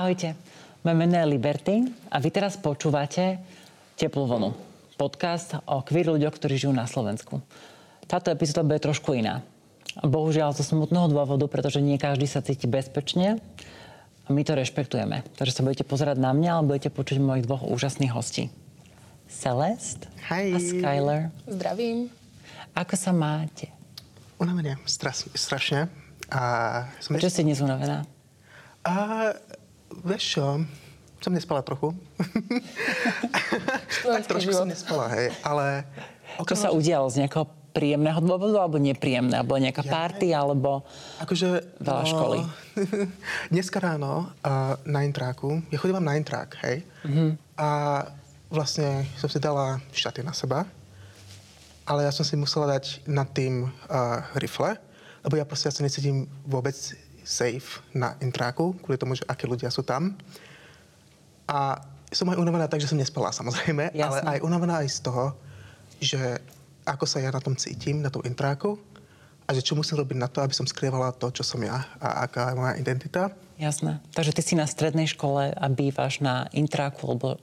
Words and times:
Ahojte, 0.00 0.32
moje 0.80 0.96
meno 0.96 1.12
je 1.12 1.28
Liberty 1.28 1.84
a 2.08 2.16
vy 2.24 2.32
teraz 2.32 2.56
počúvate 2.56 3.36
Teplú 4.00 4.24
vlnu. 4.24 4.56
Podcast 4.96 5.60
o 5.68 5.84
queer 5.84 6.08
ľuďoch, 6.08 6.40
ktorí 6.40 6.56
žijú 6.56 6.72
na 6.72 6.88
Slovensku. 6.88 7.44
Táto 8.08 8.32
epizóda 8.32 8.64
bude 8.64 8.80
trošku 8.80 9.12
iná. 9.12 9.44
Bohužiaľ 10.00 10.56
zo 10.56 10.64
smutného 10.64 11.12
dôvodu, 11.12 11.44
pretože 11.52 11.84
nie 11.84 12.00
každý 12.00 12.24
sa 12.24 12.40
cíti 12.40 12.64
bezpečne 12.64 13.44
a 14.24 14.28
my 14.32 14.40
to 14.40 14.56
rešpektujeme. 14.56 15.20
Takže 15.36 15.60
sa 15.60 15.64
budete 15.68 15.84
pozerať 15.84 16.16
na 16.16 16.32
mňa, 16.32 16.48
ale 16.48 16.64
budete 16.64 16.88
počuť 16.88 17.20
mojich 17.20 17.44
dvoch 17.44 17.68
úžasných 17.68 18.16
hostí. 18.16 18.48
Celeste 19.28 20.08
Hi. 20.32 20.56
a 20.56 20.58
Skyler. 20.64 21.20
Zdravím. 21.44 22.08
Ako 22.72 22.96
sa 22.96 23.12
máte? 23.12 23.68
Unaveně, 24.40 24.80
stras, 24.88 25.28
strašně. 25.36 25.92
A 26.32 26.40
jsem 27.04 27.20
Prečo 27.20 27.28
si 27.28 27.44
dnes 27.44 27.60
unavená? 27.60 28.08
A 28.80 29.24
vieš 30.04 30.38
čo, 30.38 30.44
som 31.20 31.32
nespala 31.36 31.60
trochu. 31.60 31.92
tak 34.04 34.24
trošku 34.24 34.52
som 34.56 34.68
nespala, 34.68 35.12
hej, 35.12 35.34
ale... 35.44 35.84
Čo 36.40 36.56
sa 36.56 36.68
udialo 36.72 37.12
z 37.12 37.26
nejakého 37.26 37.44
príjemného 37.70 38.18
dôvodu 38.24 38.64
alebo 38.64 38.80
nepríjemného? 38.80 39.44
Alebo 39.44 39.60
nejaká 39.60 39.84
Ja- 39.84 39.92
party 39.92 40.28
alebo... 40.32 40.82
Akože... 41.20 41.76
Veľa 41.76 42.04
školy. 42.08 42.38
dneska 43.52 43.78
ráno 43.78 44.32
uh, 44.42 44.80
na 44.88 45.04
intráku, 45.04 45.60
ja 45.68 45.76
chodím 45.76 46.00
na 46.00 46.16
intrák, 46.16 46.56
hej, 46.64 46.82
mm-hmm. 47.04 47.30
a 47.60 47.68
vlastne 48.48 49.04
som 49.20 49.28
si 49.28 49.38
dala 49.38 49.78
šaty 49.92 50.24
na 50.24 50.32
seba, 50.32 50.64
ale 51.84 52.08
ja 52.08 52.12
som 52.14 52.24
si 52.24 52.34
musela 52.34 52.78
dať 52.78 53.04
nad 53.06 53.28
tým 53.30 53.66
uh, 53.66 54.24
rifle, 54.40 54.78
lebo 55.20 55.36
ja 55.36 55.44
proste 55.44 55.68
ja 55.68 55.74
sa 55.76 55.84
necítim 55.84 56.24
vôbec 56.48 56.74
safe 57.30 57.78
na 57.94 58.18
intráku, 58.18 58.74
kvôli 58.82 58.98
tomu, 58.98 59.14
že 59.14 59.22
aké 59.30 59.46
ľudia 59.46 59.70
sú 59.70 59.86
tam. 59.86 60.18
A 61.46 61.78
som 62.10 62.26
aj 62.26 62.42
unavená 62.42 62.66
tak, 62.66 62.82
že 62.82 62.90
som 62.90 62.98
nespala 62.98 63.30
samozrejme, 63.30 63.94
Jasné. 63.94 64.02
ale 64.02 64.18
aj 64.34 64.40
unavená 64.42 64.82
aj 64.82 64.88
z 64.90 64.98
toho, 65.06 65.24
že 66.02 66.18
ako 66.82 67.06
sa 67.06 67.22
ja 67.22 67.30
na 67.30 67.38
tom 67.38 67.54
cítim, 67.54 68.02
na 68.02 68.10
tom 68.10 68.26
intráku 68.26 68.74
a 69.46 69.54
že 69.54 69.62
čo 69.62 69.78
musím 69.78 70.02
robiť 70.02 70.18
na 70.18 70.26
to, 70.26 70.42
aby 70.42 70.50
som 70.50 70.66
skrývala 70.66 71.14
to, 71.14 71.30
čo 71.30 71.46
som 71.46 71.62
ja 71.62 71.86
a 72.02 72.26
aká 72.26 72.50
je 72.50 72.58
moja 72.58 72.74
identita. 72.82 73.30
Jasné. 73.62 74.02
Takže 74.10 74.34
ty 74.34 74.42
si 74.42 74.54
na 74.58 74.66
strednej 74.66 75.06
škole 75.06 75.54
a 75.54 75.64
bývaš 75.70 76.18
na 76.18 76.50
intráku 76.50 77.06
alebo 77.06 77.38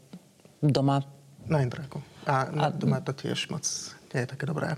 doma. 0.59 1.05
Na 1.47 1.63
intráku. 1.63 2.03
A, 2.27 2.47
A- 2.67 2.75
doma 2.75 2.99
to 2.99 3.15
tiež 3.15 3.47
moc 3.47 3.63
nie 4.11 4.23
je 4.23 4.31
také 4.35 4.43
dobré. 4.43 4.75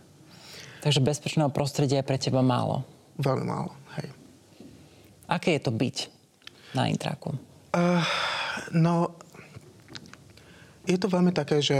Takže 0.80 1.02
bezpečného 1.04 1.50
prostredia 1.52 2.00
je 2.00 2.08
pre 2.08 2.18
teba 2.22 2.40
málo. 2.40 2.86
Veľmi 3.20 3.46
málo. 3.46 3.76
Aké 5.30 5.56
je 5.56 5.62
to 5.62 5.72
byť 5.72 5.98
na 6.74 6.90
intráku? 6.90 7.38
Uh, 7.70 8.02
no, 8.74 9.14
je 10.90 10.98
to 10.98 11.06
veľmi 11.06 11.30
také, 11.30 11.62
že 11.62 11.78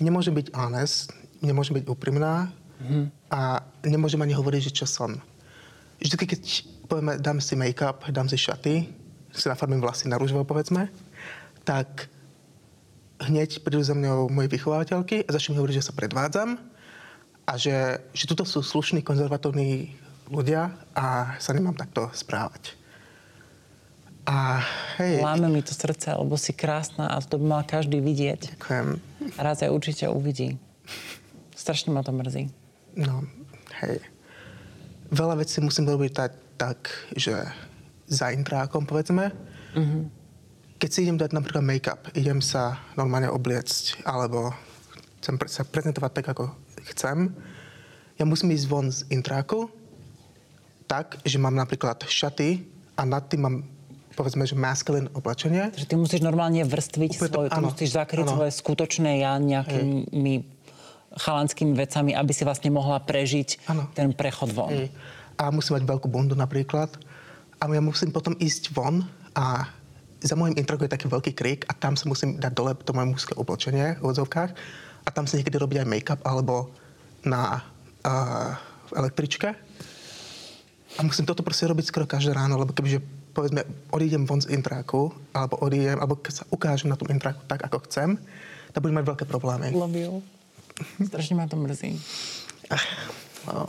nemôžem 0.00 0.32
byť 0.32 0.56
honest, 0.56 1.12
nemôžem 1.44 1.76
byť 1.76 1.84
úprimná 1.84 2.48
mm-hmm. 2.80 3.04
a 3.28 3.60
nemôžem 3.84 4.20
ani 4.24 4.32
hovoriť, 4.32 4.72
že 4.72 4.76
čo 4.82 4.86
som. 4.88 5.20
Vždy, 6.00 6.16
keď 6.16 6.40
povieme, 6.88 7.20
dám 7.20 7.44
si 7.44 7.52
make-up, 7.56 8.08
dám 8.08 8.28
si 8.28 8.40
šaty, 8.40 8.88
si 9.36 9.46
nafarbím 9.48 9.84
vlasy 9.84 10.08
na 10.08 10.16
rúžovo, 10.16 10.48
povedzme, 10.48 10.88
tak 11.68 12.08
hneď 13.20 13.60
prídu 13.64 13.84
za 13.84 13.92
mňou 13.92 14.32
moje 14.32 14.48
vychovateľky 14.48 15.28
a 15.28 15.30
začnú 15.32 15.60
hovoriť, 15.60 15.76
že 15.80 15.86
sa 15.92 15.96
predvádzam 15.96 16.56
a 17.44 17.52
že, 17.60 18.00
že 18.16 18.24
tuto 18.28 18.48
sú 18.48 18.64
slušní, 18.64 19.04
konzervatívni 19.04 19.92
ľudia 20.30 20.74
a 20.92 21.36
sa 21.38 21.50
nemám 21.54 21.74
takto 21.78 22.10
správať. 22.10 22.74
A 24.26 24.58
hej, 24.98 25.22
Láme 25.22 25.46
mi 25.46 25.62
to 25.62 25.70
srdce, 25.70 26.10
lebo 26.10 26.34
si 26.34 26.50
krásna 26.50 27.14
a 27.14 27.22
to 27.22 27.38
by 27.38 27.46
mal 27.46 27.62
každý 27.62 28.02
vidieť. 28.02 28.58
ďakujem. 28.58 28.88
Raz 29.38 29.62
aj 29.62 29.70
určite 29.70 30.10
uvidí. 30.10 30.58
Strašne 31.54 31.94
ma 31.94 32.02
to 32.02 32.10
mrzí. 32.10 32.50
No, 32.98 33.22
hej. 33.82 34.02
Veľa 35.14 35.38
vecí 35.38 35.62
musím 35.62 35.86
robiť 35.86 36.10
tak, 36.10 36.32
tak 36.58 36.78
že 37.14 37.38
za 38.10 38.34
intrákom, 38.34 38.82
povedzme. 38.82 39.30
Mm-hmm. 39.78 40.02
Keď 40.82 40.90
si 40.90 40.98
idem 41.06 41.18
dať 41.22 41.30
napríklad 41.30 41.62
make-up, 41.62 42.10
idem 42.18 42.42
sa 42.42 42.82
normálne 42.98 43.30
obliecť, 43.30 44.02
alebo 44.02 44.50
chcem 45.22 45.38
sa 45.46 45.62
prezentovať 45.62 46.12
tak, 46.18 46.26
ako 46.34 46.50
chcem, 46.90 47.30
ja 48.18 48.24
musím 48.26 48.50
ísť 48.50 48.66
von 48.66 48.90
z 48.90 49.06
intráku 49.14 49.70
tak, 50.86 51.18
že 51.26 51.36
mám 51.36 51.54
napríklad 51.54 52.06
šaty 52.06 52.62
a 52.94 53.02
nad 53.04 53.26
tým 53.26 53.40
mám 53.42 53.56
povedzme, 54.16 54.48
že 54.48 54.56
masculine 54.56 55.12
oblečenie. 55.12 55.68
Že 55.76 55.86
ty 55.92 55.94
musíš 56.00 56.24
normálne 56.24 56.64
vrstviť 56.64 57.20
Úplne 57.20 57.28
to- 57.28 57.36
svoje, 57.36 57.48
ty 57.52 57.58
áno, 57.60 57.68
musíš 57.68 57.90
zakryť 57.92 58.24
áno. 58.24 58.34
svoje 58.40 58.52
skutočné 58.56 59.10
ja 59.20 59.36
nejakými 59.36 60.34
chalanskými 61.16 61.76
vecami, 61.76 62.16
aby 62.16 62.32
si 62.32 62.42
vlastne 62.44 62.72
mohla 62.72 63.00
prežiť 63.00 63.68
Áno. 63.68 63.88
ten 63.92 64.12
prechod 64.12 64.52
von. 64.52 64.72
Hej. 64.72 64.92
A 65.36 65.52
musím 65.52 65.80
mať 65.80 65.84
veľkú 65.84 66.08
bundu 66.08 66.32
napríklad. 66.36 66.92
A 67.60 67.68
ja 67.68 67.80
musím 67.80 68.12
potom 68.12 68.36
ísť 68.36 68.72
von 68.72 69.04
a 69.32 69.68
za 70.20 70.36
môjim 70.36 70.56
intraku 70.56 70.88
je 70.88 70.92
taký 70.92 71.08
veľký 71.08 71.32
krík 71.36 71.60
a 71.68 71.76
tam 71.76 71.96
sa 71.96 72.08
musím 72.08 72.36
dať 72.40 72.52
dole 72.52 72.72
to 72.76 72.92
moje 72.96 73.08
mužské 73.08 73.32
oblečenie 73.36 74.00
v 74.00 74.04
odzovkách 74.12 74.50
a 75.04 75.08
tam 75.12 75.24
sa 75.28 75.36
niekedy 75.40 75.56
robiť 75.56 75.84
aj 75.84 75.88
make-up 75.88 76.20
alebo 76.24 76.72
na 77.24 77.60
uh, 78.04 78.56
v 78.88 78.92
električke. 78.96 79.65
A 80.96 81.04
musím 81.04 81.28
toto 81.28 81.44
proste 81.44 81.68
robiť 81.68 81.92
skoro 81.92 82.08
každé 82.08 82.32
ráno, 82.32 82.56
lebo 82.56 82.72
kebyže 82.72 83.04
povedzme 83.36 83.68
odídem 83.92 84.24
von 84.24 84.40
z 84.40 84.48
intráku 84.48 85.12
alebo 85.36 85.60
odídem, 85.60 86.00
alebo 86.00 86.16
keď 86.16 86.32
sa 86.32 86.44
ukážem 86.48 86.88
na 86.88 86.96
tom 86.96 87.12
intráku 87.12 87.44
tak, 87.44 87.60
ako 87.68 87.84
chcem, 87.84 88.16
tak 88.72 88.80
budem 88.80 88.96
mať 89.00 89.06
veľké 89.12 89.24
problémy. 89.28 89.76
Love 89.76 89.92
you. 89.92 90.12
Strašne 91.04 91.36
ma 91.36 91.44
to 91.44 91.56
mrzí. 91.56 92.00
No, 93.44 93.68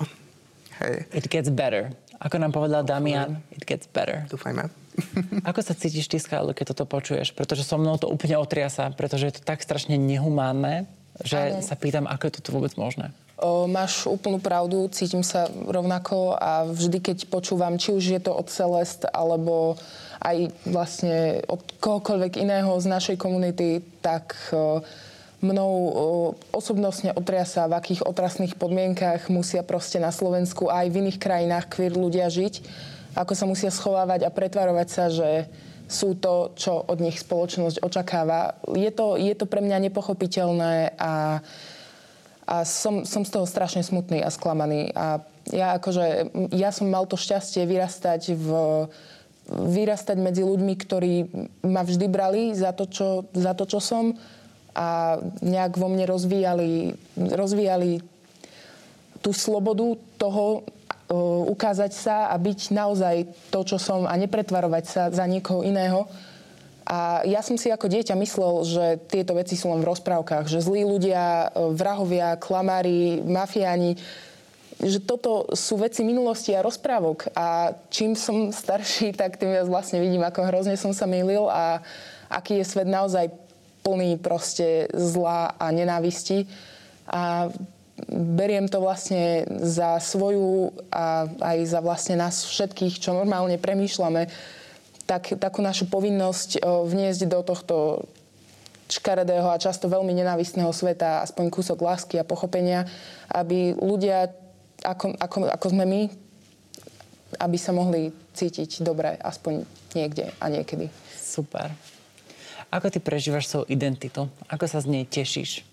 hej, 0.79 1.05
It 1.11 1.27
gets 1.27 1.51
better. 1.51 1.91
Ako 2.17 2.41
nám 2.41 2.49
povedal 2.49 2.81
Damian, 2.81 3.43
it 3.53 3.61
gets 3.67 3.85
better. 3.85 4.25
dúfajme. 4.25 4.71
Ako 5.49 5.61
sa 5.61 5.77
cítiš 5.77 6.09
ty, 6.09 6.17
Skylo, 6.17 6.57
keď 6.57 6.73
toto 6.73 6.89
počuješ? 6.89 7.29
Pretože 7.37 7.61
so 7.61 7.77
mnou 7.77 8.01
to 8.01 8.09
úplne 8.09 8.33
otriasa, 8.41 8.89
pretože 8.97 9.29
je 9.29 9.33
to 9.37 9.41
tak 9.45 9.61
strašne 9.61 9.93
nehumánne, 9.93 10.89
že 11.21 11.53
Áno. 11.53 11.61
sa 11.61 11.77
pýtam, 11.77 12.09
ako 12.09 12.23
je 12.25 12.33
to 12.41 12.49
vôbec 12.49 12.73
možné. 12.73 13.13
O, 13.37 13.69
máš 13.69 14.09
úplnú 14.09 14.41
pravdu, 14.41 14.89
cítim 14.89 15.21
sa 15.21 15.45
rovnako 15.45 16.33
a 16.41 16.65
vždy, 16.65 16.97
keď 16.97 17.17
počúvam, 17.29 17.77
či 17.77 17.93
už 17.93 18.17
je 18.17 18.21
to 18.21 18.33
od 18.33 18.49
Celest, 18.49 19.05
alebo 19.13 19.77
aj 20.25 20.49
vlastne 20.65 21.45
od 21.45 21.61
kohokoľvek 21.77 22.41
iného 22.41 22.73
z 22.81 22.89
našej 22.89 23.17
komunity, 23.21 23.85
tak 24.01 24.33
o, 24.49 24.81
mnou 25.45 25.69
o, 25.69 26.05
osobnostne 26.49 27.13
otriasa, 27.13 27.69
v 27.69 27.77
akých 27.77 28.09
otrasných 28.09 28.57
podmienkach 28.57 29.29
musia 29.29 29.61
proste 29.61 30.01
na 30.01 30.09
Slovensku 30.09 30.73
a 30.73 30.81
aj 30.81 30.89
v 30.89 31.05
iných 31.05 31.21
krajinách 31.21 31.69
queer 31.69 31.93
ľudia 31.93 32.33
žiť, 32.33 32.65
ako 33.13 33.33
sa 33.37 33.45
musia 33.45 33.69
schovávať 33.69 34.25
a 34.25 34.33
pretvarovať 34.33 34.87
sa, 34.89 35.13
že 35.13 35.45
sú 35.85 36.17
to, 36.17 36.57
čo 36.57 36.73
od 36.89 36.97
nich 36.97 37.21
spoločnosť 37.21 37.85
očakáva. 37.85 38.57
Je 38.73 38.89
to, 38.89 39.13
je 39.13 39.37
to 39.37 39.45
pre 39.45 39.61
mňa 39.61 39.87
nepochopiteľné 39.87 40.97
a 40.97 41.39
a 42.47 42.63
som, 42.63 43.03
som 43.03 43.27
z 43.27 43.31
toho 43.35 43.43
strašne 43.43 43.83
smutný 43.83 44.23
a 44.23 44.31
sklamaný. 44.31 44.95
A 44.95 45.19
ja 45.51 45.75
akože, 45.75 46.31
ja 46.55 46.71
som 46.71 46.87
mal 46.87 47.03
to 47.03 47.19
šťastie 47.19 47.67
vyrastať 47.67 48.21
v 48.39 48.47
vyrastať 49.47 50.17
medzi 50.19 50.43
ľuďmi, 50.43 50.73
ktorí 50.75 51.13
ma 51.63 51.79
vždy 51.87 52.07
brali 52.11 52.51
za 52.51 52.75
to, 52.75 52.83
čo, 52.83 53.23
za 53.31 53.55
to, 53.55 53.63
čo 53.63 53.79
som 53.79 54.11
a 54.75 55.17
nejak 55.41 55.79
vo 55.79 55.87
mne 55.89 56.05
rozvíjali, 56.05 56.93
rozvíjali 57.15 58.03
tú 59.23 59.31
slobodu 59.33 59.97
toho 60.19 60.61
o, 61.09 61.47
ukázať 61.49 61.91
sa 61.95 62.17
a 62.29 62.35
byť 62.37 62.59
naozaj 62.75 63.15
to, 63.49 63.59
čo 63.65 63.79
som 63.81 64.05
a 64.05 64.13
nepretvarovať 64.19 64.83
sa 64.85 65.03
za 65.09 65.25
niekoho 65.25 65.65
iného. 65.65 66.05
A 66.87 67.19
ja 67.27 67.43
som 67.43 67.59
si 67.59 67.67
ako 67.67 67.91
dieťa 67.91 68.15
myslel, 68.15 68.53
že 68.63 68.85
tieto 69.11 69.35
veci 69.35 69.59
sú 69.59 69.67
len 69.75 69.83
v 69.83 69.91
rozprávkach, 69.91 70.47
že 70.47 70.63
zlí 70.63 70.87
ľudia, 70.87 71.51
e, 71.51 71.75
vrahovia, 71.75 72.39
klamári, 72.39 73.19
mafiáni, 73.27 73.99
že 74.79 75.03
toto 75.03 75.51
sú 75.51 75.83
veci 75.83 76.07
minulosti 76.07 76.55
a 76.55 76.63
rozprávok. 76.63 77.27
A 77.35 77.75
čím 77.91 78.15
som 78.15 78.55
starší, 78.55 79.11
tak 79.19 79.35
tým 79.35 79.51
viac 79.51 79.67
vlastne 79.67 79.99
vidím, 79.99 80.23
ako 80.23 80.47
hrozne 80.47 80.79
som 80.79 80.95
sa 80.95 81.03
mýlil 81.03 81.51
a 81.51 81.83
aký 82.31 82.63
je 82.63 82.69
svet 82.71 82.87
naozaj 82.87 83.35
plný 83.83 84.15
proste 84.23 84.87
zla 84.95 85.59
a 85.59 85.67
nenávisti. 85.75 86.47
A 87.11 87.51
beriem 88.11 88.71
to 88.71 88.79
vlastne 88.79 89.43
za 89.59 89.99
svoju 89.99 90.71
a 90.93 91.27
aj 91.41 91.57
za 91.67 91.79
vlastne 91.83 92.15
nás 92.15 92.47
všetkých, 92.47 93.01
čo 93.01 93.11
normálne 93.11 93.57
premýšľame, 93.57 94.29
tak, 95.07 95.39
takú 95.39 95.63
našu 95.63 95.87
povinnosť 95.87 96.59
o, 96.59 96.83
vniesť 96.83 97.31
do 97.31 97.39
tohto 97.41 98.05
škaredého 98.91 99.47
a 99.47 99.59
často 99.59 99.91
veľmi 99.91 100.11
nenávistného 100.15 100.71
sveta 100.71 101.23
aspoň 101.23 101.51
kúsok 101.51 101.79
lásky 101.79 102.19
a 102.19 102.27
pochopenia, 102.27 102.87
aby 103.31 103.75
ľudia, 103.75 104.31
ako, 104.83 105.15
ako, 105.15 105.37
ako 105.51 105.65
sme 105.71 105.85
my, 105.87 106.01
aby 107.39 107.57
sa 107.59 107.75
mohli 107.75 108.15
cítiť 108.35 108.83
dobre 108.83 109.15
aspoň 109.19 109.67
niekde 109.91 110.31
a 110.39 110.45
niekedy. 110.47 110.87
Super. 111.15 111.71
Ako 112.71 112.91
ty 112.91 112.99
prežívaš 112.99 113.47
svoju 113.47 113.67
identitu? 113.71 114.27
Ako 114.51 114.67
sa 114.67 114.83
z 114.83 114.91
nej 114.91 115.03
tešíš? 115.07 115.63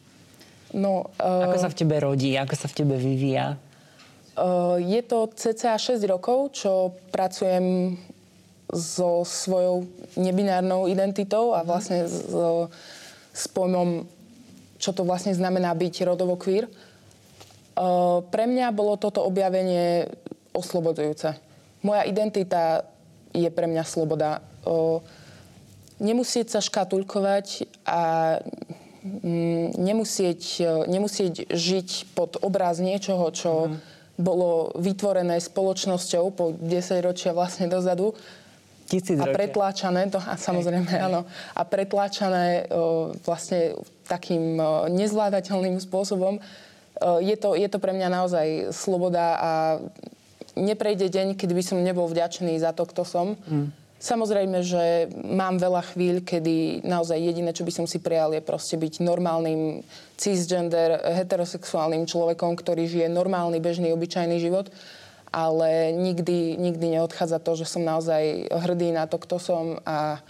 No, 0.74 1.10
uh, 1.22 1.46
ako 1.46 1.58
sa 1.58 1.70
v 1.70 1.78
tebe 1.78 1.96
rodí? 2.02 2.34
Ako 2.34 2.54
sa 2.58 2.66
v 2.66 2.82
tebe 2.82 2.98
vyvíja? 2.98 3.54
Uh, 4.34 4.82
je 4.82 4.98
to 5.06 5.30
cca 5.30 5.78
6 5.78 6.02
rokov, 6.10 6.58
čo 6.58 6.98
pracujem 7.14 7.94
so 8.74 9.22
svojou 9.22 9.86
nebinárnou 10.18 10.90
identitou 10.90 11.54
a 11.54 11.62
vlastne 11.62 12.10
s, 12.10 12.26
s 13.30 13.44
pojmom, 13.54 14.04
čo 14.82 14.90
to 14.90 15.06
vlastne 15.06 15.30
znamená 15.30 15.70
byť 15.74 15.94
rodovo 16.02 16.34
queer. 16.34 16.66
Uh, 17.74 18.22
pre 18.30 18.46
mňa 18.46 18.74
bolo 18.74 18.98
toto 18.98 19.22
objavenie 19.22 20.10
oslobodzujúce. 20.54 21.34
Moja 21.82 22.02
identita 22.06 22.86
je 23.34 23.50
pre 23.50 23.66
mňa 23.66 23.82
sloboda. 23.82 24.42
Uh, 24.62 25.02
nemusieť 25.98 26.46
sa 26.54 26.60
škatulkovať 26.62 27.66
a 27.86 28.02
mm, 29.02 29.78
nemusieť, 29.78 30.42
nemusieť 30.90 31.50
žiť 31.50 31.88
pod 32.14 32.38
obraz 32.42 32.78
niečoho, 32.78 33.30
čo 33.34 33.52
mm. 33.70 33.74
bolo 34.18 34.74
vytvorené 34.78 35.38
spoločnosťou 35.38 36.24
po 36.34 36.54
10 36.54 37.02
ročia 37.02 37.34
vlastne 37.34 37.70
dozadu 37.70 38.14
Tisíc 38.84 39.16
a 39.16 39.24
pretláčané, 39.32 40.12
to, 40.12 40.20
a 40.20 40.36
samozrejme 40.36 40.84
hej, 40.84 41.00
áno, 41.08 41.24
a 41.56 41.62
pretláčané 41.64 42.68
o, 42.68 43.16
vlastne 43.24 43.80
takým 44.04 44.60
o, 44.60 44.86
nezvládateľným 44.92 45.80
spôsobom. 45.80 46.36
O, 46.36 46.42
je, 47.24 47.36
to, 47.40 47.56
je 47.56 47.64
to 47.64 47.80
pre 47.80 47.96
mňa 47.96 48.08
naozaj 48.12 48.46
sloboda 48.76 49.26
a 49.40 49.52
neprejde 50.52 51.08
deň, 51.08 51.34
kedy 51.34 51.52
by 51.56 51.64
som 51.64 51.80
nebol 51.80 52.06
vďačný 52.06 52.60
za 52.60 52.76
to, 52.76 52.84
kto 52.84 53.02
som. 53.08 53.40
Mm. 53.48 53.72
Samozrejme, 54.04 54.60
že 54.60 55.08
mám 55.24 55.56
veľa 55.56 55.80
chvíľ, 55.96 56.20
kedy 56.20 56.84
naozaj 56.84 57.16
jediné, 57.16 57.56
čo 57.56 57.64
by 57.64 57.72
som 57.72 57.86
si 57.88 58.04
prijal, 58.04 58.36
je 58.36 58.44
proste 58.44 58.76
byť 58.76 59.00
normálnym 59.00 59.80
cisgender, 60.20 61.00
heterosexuálnym 61.24 62.04
človekom, 62.04 62.52
ktorý 62.52 62.84
žije 62.84 63.08
normálny, 63.08 63.64
bežný, 63.64 63.96
obyčajný 63.96 64.36
život 64.44 64.68
ale 65.34 65.90
nikdy, 65.90 66.54
nikdy 66.54 66.94
neodchádza 66.94 67.42
to, 67.42 67.58
že 67.58 67.66
som 67.66 67.82
naozaj 67.82 68.46
hrdý 68.54 68.94
na 68.94 69.10
to, 69.10 69.18
kto 69.18 69.42
som 69.42 69.82
a 69.82 70.22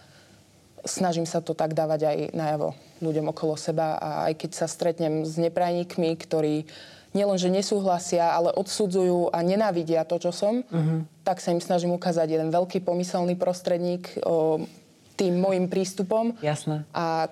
snažím 0.88 1.28
sa 1.28 1.44
to 1.44 1.52
tak 1.52 1.76
dávať 1.76 2.08
aj 2.08 2.18
najavo 2.32 2.72
ľuďom 3.04 3.28
okolo 3.36 3.60
seba 3.60 4.00
a 4.00 4.32
aj 4.32 4.40
keď 4.40 4.50
sa 4.56 4.66
stretnem 4.68 5.28
s 5.28 5.36
neprajníkmi, 5.36 6.08
ktorí 6.16 6.64
nielenže 7.12 7.52
nesúhlasia, 7.52 8.32
ale 8.32 8.50
odsudzujú 8.56 9.28
a 9.30 9.38
nenávidia 9.44 10.08
to, 10.08 10.16
čo 10.18 10.32
som, 10.32 10.64
uh-huh. 10.64 11.04
tak 11.22 11.38
sa 11.38 11.52
im 11.52 11.62
snažím 11.62 11.94
ukázať 11.94 12.26
jeden 12.26 12.50
veľký 12.50 12.82
pomyselný 12.82 13.38
prostredník 13.38 14.18
o, 14.24 14.66
tým 15.14 15.38
môjim 15.38 15.70
prístupom. 15.70 16.34
Jasné. 16.42 16.82
A 16.90 17.30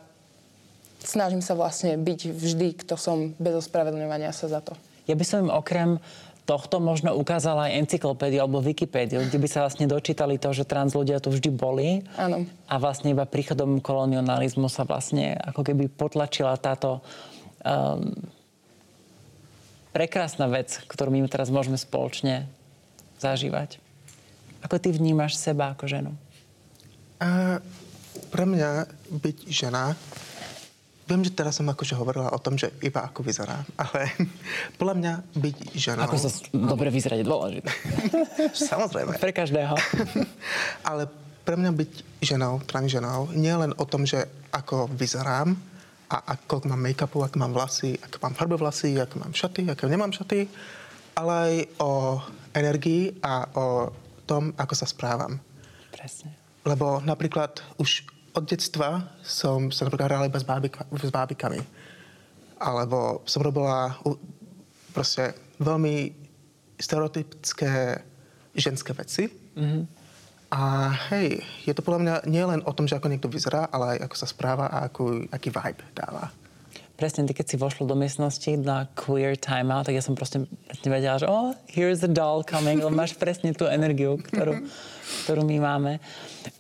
snažím 1.03 1.43
sa 1.43 1.59
vlastne 1.59 1.99
byť 1.99 2.21
vždy, 2.31 2.69
kto 2.87 2.95
som, 2.95 3.35
bez 3.43 3.59
ospravedlňovania 3.59 4.31
sa 4.31 4.47
za 4.47 4.63
to. 4.63 4.79
Ja 5.11 5.19
by 5.19 5.25
som 5.27 5.51
im 5.51 5.51
okrem 5.51 5.99
tohto 6.43 6.83
možno 6.83 7.15
ukázala 7.15 7.71
aj 7.71 7.87
encyklopédiu 7.87 8.43
alebo 8.43 8.59
Wikipédiu, 8.59 9.23
kde 9.23 9.39
by 9.39 9.49
sa 9.49 9.63
vlastne 9.63 9.87
dočítali 9.87 10.43
to, 10.43 10.51
že 10.51 10.67
trans 10.67 10.91
ľudia 10.91 11.23
tu 11.23 11.31
vždy 11.31 11.51
boli. 11.55 12.03
Áno. 12.19 12.43
A 12.67 12.75
vlastne 12.83 13.15
iba 13.15 13.23
príchodom 13.23 13.79
kolonializmu 13.79 14.67
sa 14.67 14.83
vlastne 14.83 15.39
ako 15.39 15.63
keby 15.63 15.87
potlačila 15.87 16.59
táto 16.59 16.99
um, 17.63 18.11
prekrásna 19.95 20.51
vec, 20.51 20.83
ktorú 20.91 21.15
my 21.15 21.31
teraz 21.31 21.53
môžeme 21.53 21.79
spoločne 21.79 22.51
zažívať. 23.23 23.79
Ako 24.67 24.83
ty 24.83 24.91
vnímaš 24.91 25.39
seba 25.39 25.75
ako 25.75 25.87
ženu? 25.87 26.13
A 27.23 27.63
pre 28.35 28.45
mňa 28.49 28.91
byť 29.15 29.37
žena 29.47 29.95
Viem, 31.03 31.27
že 31.27 31.35
teraz 31.35 31.59
som 31.59 31.67
akože 31.67 31.99
hovorila 31.99 32.31
o 32.31 32.39
tom, 32.39 32.55
že 32.55 32.71
iba 32.79 33.03
ako 33.03 33.27
vyzerá, 33.27 33.67
ale 33.75 34.15
podľa 34.79 34.95
mňa 34.99 35.13
byť 35.35 35.57
ženou... 35.75 36.07
Ako 36.07 36.17
sa 36.19 36.31
dobre 36.55 36.89
vyzerať 36.95 37.19
je 37.21 37.27
dôležité. 37.27 37.71
Samozrejme. 38.71 39.19
Pre 39.19 39.33
každého. 39.35 39.75
ale 40.89 41.11
pre 41.43 41.59
mňa 41.59 41.71
byť 41.75 41.93
ženou, 42.23 42.63
trans 42.63 42.87
ženou, 42.87 43.35
nie 43.35 43.51
len 43.51 43.75
o 43.75 43.85
tom, 43.85 44.07
že 44.07 44.31
ako 44.55 44.87
vyzerám 44.95 45.59
a 46.07 46.17
ako 46.39 46.71
mám 46.71 46.79
make-upu, 46.79 47.25
ako 47.25 47.37
mám 47.41 47.53
vlasy, 47.57 47.99
ako 47.99 48.17
mám 48.23 48.35
farbe 48.39 48.55
vlasy, 48.55 48.95
ako 48.95 49.27
mám 49.27 49.35
šaty, 49.35 49.67
ako 49.67 49.91
nemám 49.91 50.15
šaty, 50.15 50.47
ale 51.19 51.33
aj 51.33 51.55
o 51.83 51.91
energii 52.55 53.17
a 53.25 53.49
o 53.59 53.91
tom, 54.29 54.55
ako 54.55 54.75
sa 54.77 54.87
správam. 54.87 55.41
Presne. 55.91 56.37
Lebo 56.63 57.03
napríklad 57.03 57.59
už 57.83 58.07
od 58.33 58.45
detstva 58.49 59.13
som 59.21 59.69
sa 59.69 59.85
napríklad 59.85 60.09
hral 60.09 60.29
iba 60.29 60.41
s, 60.41 60.47
bábika, 60.47 60.89
s 60.89 61.13
bábikami. 61.13 61.61
Alebo 62.63 63.21
som 63.29 63.45
robila 63.45 63.97
proste 64.97 65.37
veľmi 65.61 66.13
stereotypické 66.81 68.01
ženské 68.57 68.91
veci. 68.93 69.29
Mm-hmm. 69.57 69.83
A 70.53 70.93
hej, 71.13 71.41
je 71.65 71.73
to 71.73 71.81
podľa 71.81 72.01
mňa 72.05 72.15
nie 72.29 72.45
len 72.45 72.61
o 72.69 72.73
tom, 72.77 72.85
že 72.85 73.01
ako 73.01 73.09
niekto 73.09 73.33
vyzerá, 73.33 73.73
ale 73.73 73.97
aj 73.97 73.99
ako 74.05 74.17
sa 74.21 74.29
správa 74.29 74.69
a 74.69 74.85
akú, 74.85 75.25
aký 75.33 75.49
vibe 75.49 75.81
dáva 75.97 76.29
presne 77.03 77.27
keď 77.27 77.47
si 77.51 77.57
vošlo 77.59 77.91
do 77.91 77.99
miestnosti 77.99 78.47
na 78.63 78.87
queer 78.95 79.35
timeout, 79.35 79.91
tak 79.91 79.99
ja 79.99 80.07
som 80.07 80.15
proste 80.15 80.47
presne 80.71 80.89
vedela, 80.95 81.19
že 81.19 81.27
oh, 81.27 81.51
here's 81.67 81.99
the 81.99 82.07
doll 82.07 82.47
coming, 82.47 82.79
lebo 82.79 82.95
máš 82.95 83.19
presne 83.19 83.51
tú 83.51 83.67
energiu, 83.67 84.23
ktorú, 84.23 84.63
ktorú 85.27 85.43
my 85.43 85.59
máme. 85.59 85.93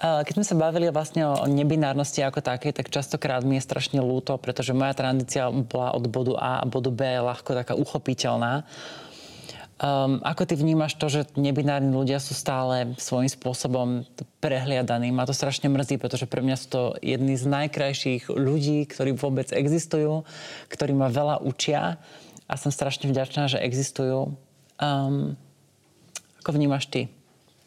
Keď 0.02 0.34
sme 0.34 0.42
sa 0.42 0.58
bavili 0.58 0.90
vlastne 0.90 1.30
o 1.30 1.46
nebinárnosti 1.46 2.26
ako 2.26 2.42
také, 2.42 2.74
tak 2.74 2.90
častokrát 2.90 3.46
mi 3.46 3.62
je 3.62 3.62
strašne 3.62 4.02
lúto, 4.02 4.34
pretože 4.34 4.74
moja 4.74 4.98
tradícia 4.98 5.46
bola 5.46 5.94
od 5.94 6.10
bodu 6.10 6.34
A 6.42 6.52
a 6.58 6.66
bodu 6.66 6.90
B 6.90 7.06
ľahko 7.06 7.54
taká 7.54 7.78
uchopiteľná. 7.78 8.66
Um, 9.82 10.22
ako 10.22 10.46
ty 10.46 10.54
vnímaš 10.54 10.94
to, 10.94 11.10
že 11.10 11.26
nebinárni 11.34 11.90
ľudia 11.90 12.22
sú 12.22 12.38
stále 12.38 12.94
svojím 13.02 13.26
spôsobom 13.26 14.06
prehliadaní? 14.38 15.10
Ma 15.10 15.26
to 15.26 15.34
strašne 15.34 15.66
mrzí, 15.66 15.98
pretože 15.98 16.30
pre 16.30 16.38
mňa 16.38 16.54
sú 16.54 16.66
to 16.70 16.82
jedni 17.02 17.34
z 17.34 17.50
najkrajších 17.50 18.30
ľudí, 18.30 18.86
ktorí 18.86 19.10
vôbec 19.18 19.50
existujú, 19.50 20.22
ktorí 20.70 20.94
ma 20.94 21.10
veľa 21.10 21.42
učia 21.42 21.98
a 22.46 22.54
som 22.54 22.70
strašne 22.70 23.10
vďačná, 23.10 23.50
že 23.50 23.58
existujú. 23.58 24.38
Um, 24.78 25.34
ako 26.38 26.54
vnímaš 26.54 26.86
ty 26.86 27.10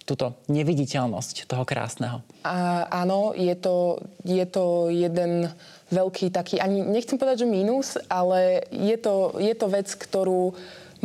túto 0.07 0.39
neviditeľnosť 0.47 1.51
toho 1.51 1.67
krásneho? 1.67 2.23
A, 2.47 2.87
áno, 2.95 3.35
je 3.35 3.59
to, 3.59 3.99
je 4.23 4.45
to 4.47 4.87
jeden 4.87 5.51
veľký 5.91 6.31
taký, 6.31 6.63
ani 6.63 6.79
nechcem 6.79 7.19
povedať, 7.19 7.43
že 7.43 7.51
mínus, 7.51 7.99
ale 8.07 8.63
je 8.71 8.95
to, 8.95 9.35
je 9.35 9.51
to 9.51 9.67
vec, 9.67 9.91
ktorú 9.91 10.55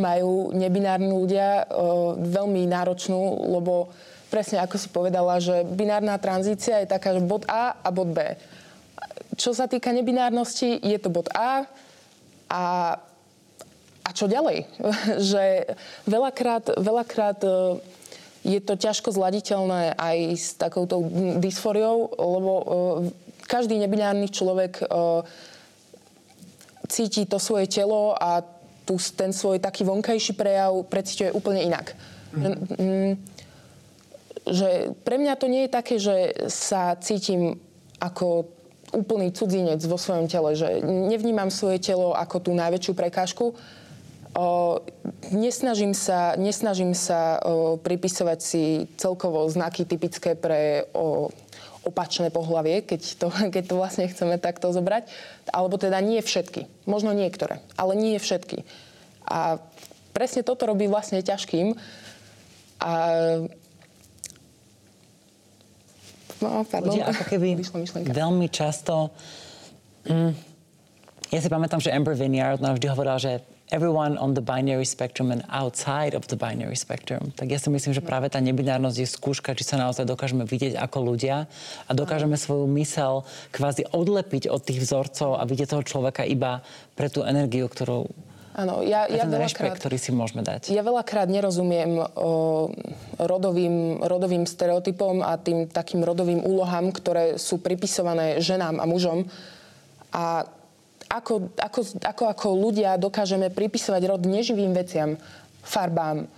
majú 0.00 0.56
nebinárni 0.56 1.12
ľudia 1.12 1.62
e, 1.62 1.64
veľmi 2.16 2.64
náročnú, 2.64 3.52
lebo 3.52 3.92
presne 4.32 4.64
ako 4.64 4.76
si 4.80 4.88
povedala, 4.88 5.36
že 5.36 5.68
binárna 5.68 6.16
tranzícia 6.16 6.80
je 6.80 6.88
taká, 6.88 7.12
že 7.12 7.20
bod 7.20 7.44
A 7.44 7.76
a 7.76 7.88
bod 7.92 8.16
B. 8.16 8.40
Čo 9.36 9.52
sa 9.52 9.68
týka 9.68 9.92
nebinárnosti, 9.92 10.80
je 10.80 10.98
to 10.98 11.12
bod 11.12 11.28
A 11.36 11.68
a, 12.48 12.64
a 14.00 14.10
čo 14.16 14.24
ďalej? 14.24 14.64
že 15.30 15.76
veľakrát, 16.08 16.80
veľakrát 16.80 17.40
e, 17.44 17.52
je 18.40 18.60
to 18.64 18.80
ťažko 18.80 19.12
zladiteľné 19.12 20.00
aj 20.00 20.16
s 20.32 20.56
takouto 20.56 21.04
dysforiou, 21.36 22.08
lebo 22.16 22.52
e, 22.56 22.64
každý 23.44 23.76
nebinárny 23.76 24.32
človek 24.32 24.86
cíti 26.90 27.22
to 27.24 27.38
svoje 27.38 27.70
telo 27.70 28.18
a 28.18 28.42
tú, 28.90 28.98
ten 29.14 29.30
svoj 29.30 29.62
taký 29.62 29.86
vonkajší 29.86 30.34
prejav 30.34 30.74
precíťuje 30.90 31.30
úplne 31.30 31.62
inak. 31.62 31.94
Mm. 32.34 33.14
Že 34.50 34.98
pre 35.06 35.16
mňa 35.22 35.34
to 35.38 35.46
nie 35.46 35.62
je 35.66 35.70
také, 35.70 36.02
že 36.02 36.34
sa 36.50 36.98
cítim 36.98 37.62
ako 38.02 38.50
úplný 38.90 39.30
cudzinec 39.30 39.78
vo 39.86 39.94
svojom 39.94 40.26
tele, 40.26 40.58
že 40.58 40.82
nevnímam 40.82 41.46
svoje 41.54 41.78
telo 41.78 42.10
ako 42.10 42.42
tú 42.42 42.50
najväčšiu 42.58 42.92
prekážku. 42.98 43.54
O, 44.30 44.46
nesnažím 45.30 45.94
sa, 45.94 46.34
nesnažím 46.34 46.94
sa 46.94 47.38
o, 47.42 47.78
pripisovať 47.78 48.38
si 48.42 48.86
celkovo 48.98 49.46
znaky 49.46 49.86
typické 49.86 50.34
pre 50.34 50.90
o, 50.94 51.30
opačné 51.84 52.28
pohlavie, 52.28 52.84
keď 52.84 53.00
to, 53.16 53.26
keď 53.54 53.64
to 53.66 53.74
vlastne 53.78 54.06
chceme 54.08 54.36
takto 54.36 54.72
zobrať. 54.72 55.08
Alebo 55.50 55.80
teda 55.80 55.98
nie 56.00 56.20
všetky. 56.20 56.68
Možno 56.84 57.12
niektoré, 57.16 57.62
ale 57.74 57.96
nie 57.96 58.16
všetky. 58.20 58.64
A 59.26 59.62
presne 60.16 60.42
toto 60.42 60.66
robí 60.66 60.90
vlastne 60.90 61.22
ťažkým. 61.22 61.76
A 62.80 62.92
No, 66.40 66.64
pardon. 66.64 66.96
Ľudia 66.96 67.12
ako 67.12 67.24
keby 67.28 67.48
veľmi 68.24 68.48
často 68.48 69.12
mm, 70.08 70.32
Ja 71.28 71.38
si 71.38 71.52
pamätám, 71.52 71.84
že 71.84 71.92
Amber 71.92 72.16
Vineyard 72.16 72.64
nám 72.64 72.80
vždy 72.80 72.86
hovorila, 72.88 73.20
že 73.20 73.44
everyone 73.70 74.18
on 74.18 74.34
the 74.34 74.42
binary 74.42 74.86
spectrum 74.86 75.30
and 75.30 75.42
outside 75.50 76.14
of 76.14 76.26
the 76.26 76.36
binary 76.36 76.76
spectrum. 76.76 77.30
Tak 77.34 77.50
ja 77.50 77.58
si 77.58 77.70
myslím, 77.70 77.94
že 77.94 78.02
práve 78.02 78.30
tá 78.30 78.42
nebinárnosť 78.42 78.98
je 78.98 79.08
skúška, 79.08 79.54
či 79.54 79.64
sa 79.66 79.78
naozaj 79.78 80.06
dokážeme 80.06 80.42
vidieť 80.46 80.78
ako 80.78 81.14
ľudia 81.14 81.46
a 81.86 81.90
dokážeme 81.94 82.34
svoju 82.34 82.66
mysel 82.76 83.22
kvázi 83.54 83.86
odlepiť 83.90 84.50
od 84.50 84.60
tých 84.62 84.82
vzorcov 84.82 85.38
a 85.38 85.42
vidieť 85.46 85.78
toho 85.78 85.84
človeka 85.86 86.26
iba 86.26 86.62
pre 86.98 87.08
tú 87.08 87.22
energiu, 87.22 87.70
ktorú 87.70 88.10
Áno, 88.50 88.82
ja, 88.82 89.06
ja 89.06 89.24
ten 89.24 89.38
rešpekt, 89.38 89.78
ktorý 89.78 89.94
si 89.94 90.10
môžeme 90.10 90.42
dať. 90.42 90.74
Ja 90.74 90.82
veľakrát 90.82 91.30
nerozumiem 91.30 92.02
o, 92.02 92.66
rodovým, 93.16 94.02
rodovým 94.02 94.42
stereotypom 94.42 95.22
a 95.22 95.38
tým 95.38 95.70
takým 95.70 96.02
rodovým 96.02 96.42
úlohám, 96.42 96.90
ktoré 96.90 97.38
sú 97.38 97.62
pripisované 97.62 98.42
ženám 98.42 98.82
a 98.82 98.84
mužom. 98.90 99.22
A 100.10 100.50
ako, 101.10 101.50
ako, 101.58 101.80
ako, 102.06 102.24
ako 102.30 102.48
ľudia 102.54 102.94
dokážeme 102.94 103.50
pripisovať 103.50 104.02
rod 104.06 104.22
neživým 104.22 104.70
veciam, 104.70 105.18
farbám 105.66 106.30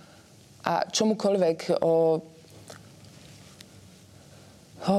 a 0.65 0.89
čomukoľvek. 0.89 1.77
O, 1.85 1.93
o, 4.89 4.95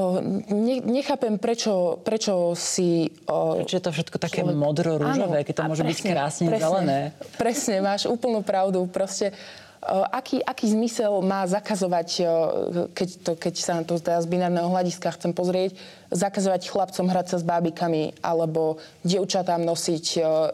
ne, 0.47 0.75
nechápem, 0.79 1.35
prečo, 1.35 1.99
prečo 2.07 2.55
si... 2.55 3.11
O, 3.27 3.59
prečo 3.59 3.75
je 3.75 3.83
to 3.83 3.91
všetko 3.91 4.17
také 4.17 4.41
človek... 4.47 4.55
modro-rúžové, 4.55 5.43
keď 5.43 5.55
to 5.59 5.63
môže 5.67 5.83
presne, 5.83 5.91
byť 5.91 6.13
krásne 6.15 6.47
presne, 6.47 6.63
zelené. 6.63 6.99
Presne, 7.35 7.75
máš 7.83 8.07
úplnú 8.07 8.39
pravdu. 8.47 8.87
Proste 8.87 9.35
aký, 10.09 10.41
aký 10.41 10.73
zmysel 10.73 11.21
má 11.21 11.45
zakazovať, 11.45 12.09
keď, 12.97 13.09
to, 13.21 13.31
keď 13.37 13.53
sa 13.55 13.73
na 13.77 13.83
to 13.85 14.01
teda 14.01 14.17
z 14.19 14.27
binárneho 14.27 14.67
hľadiska 14.67 15.13
chcem 15.13 15.31
pozrieť, 15.31 15.77
zakazovať 16.09 16.67
chlapcom 16.67 17.05
hrať 17.05 17.25
sa 17.29 17.37
s 17.41 17.45
bábikami, 17.45 18.17
alebo 18.25 18.81
dievčatám 19.05 19.61
nosiť 19.61 20.05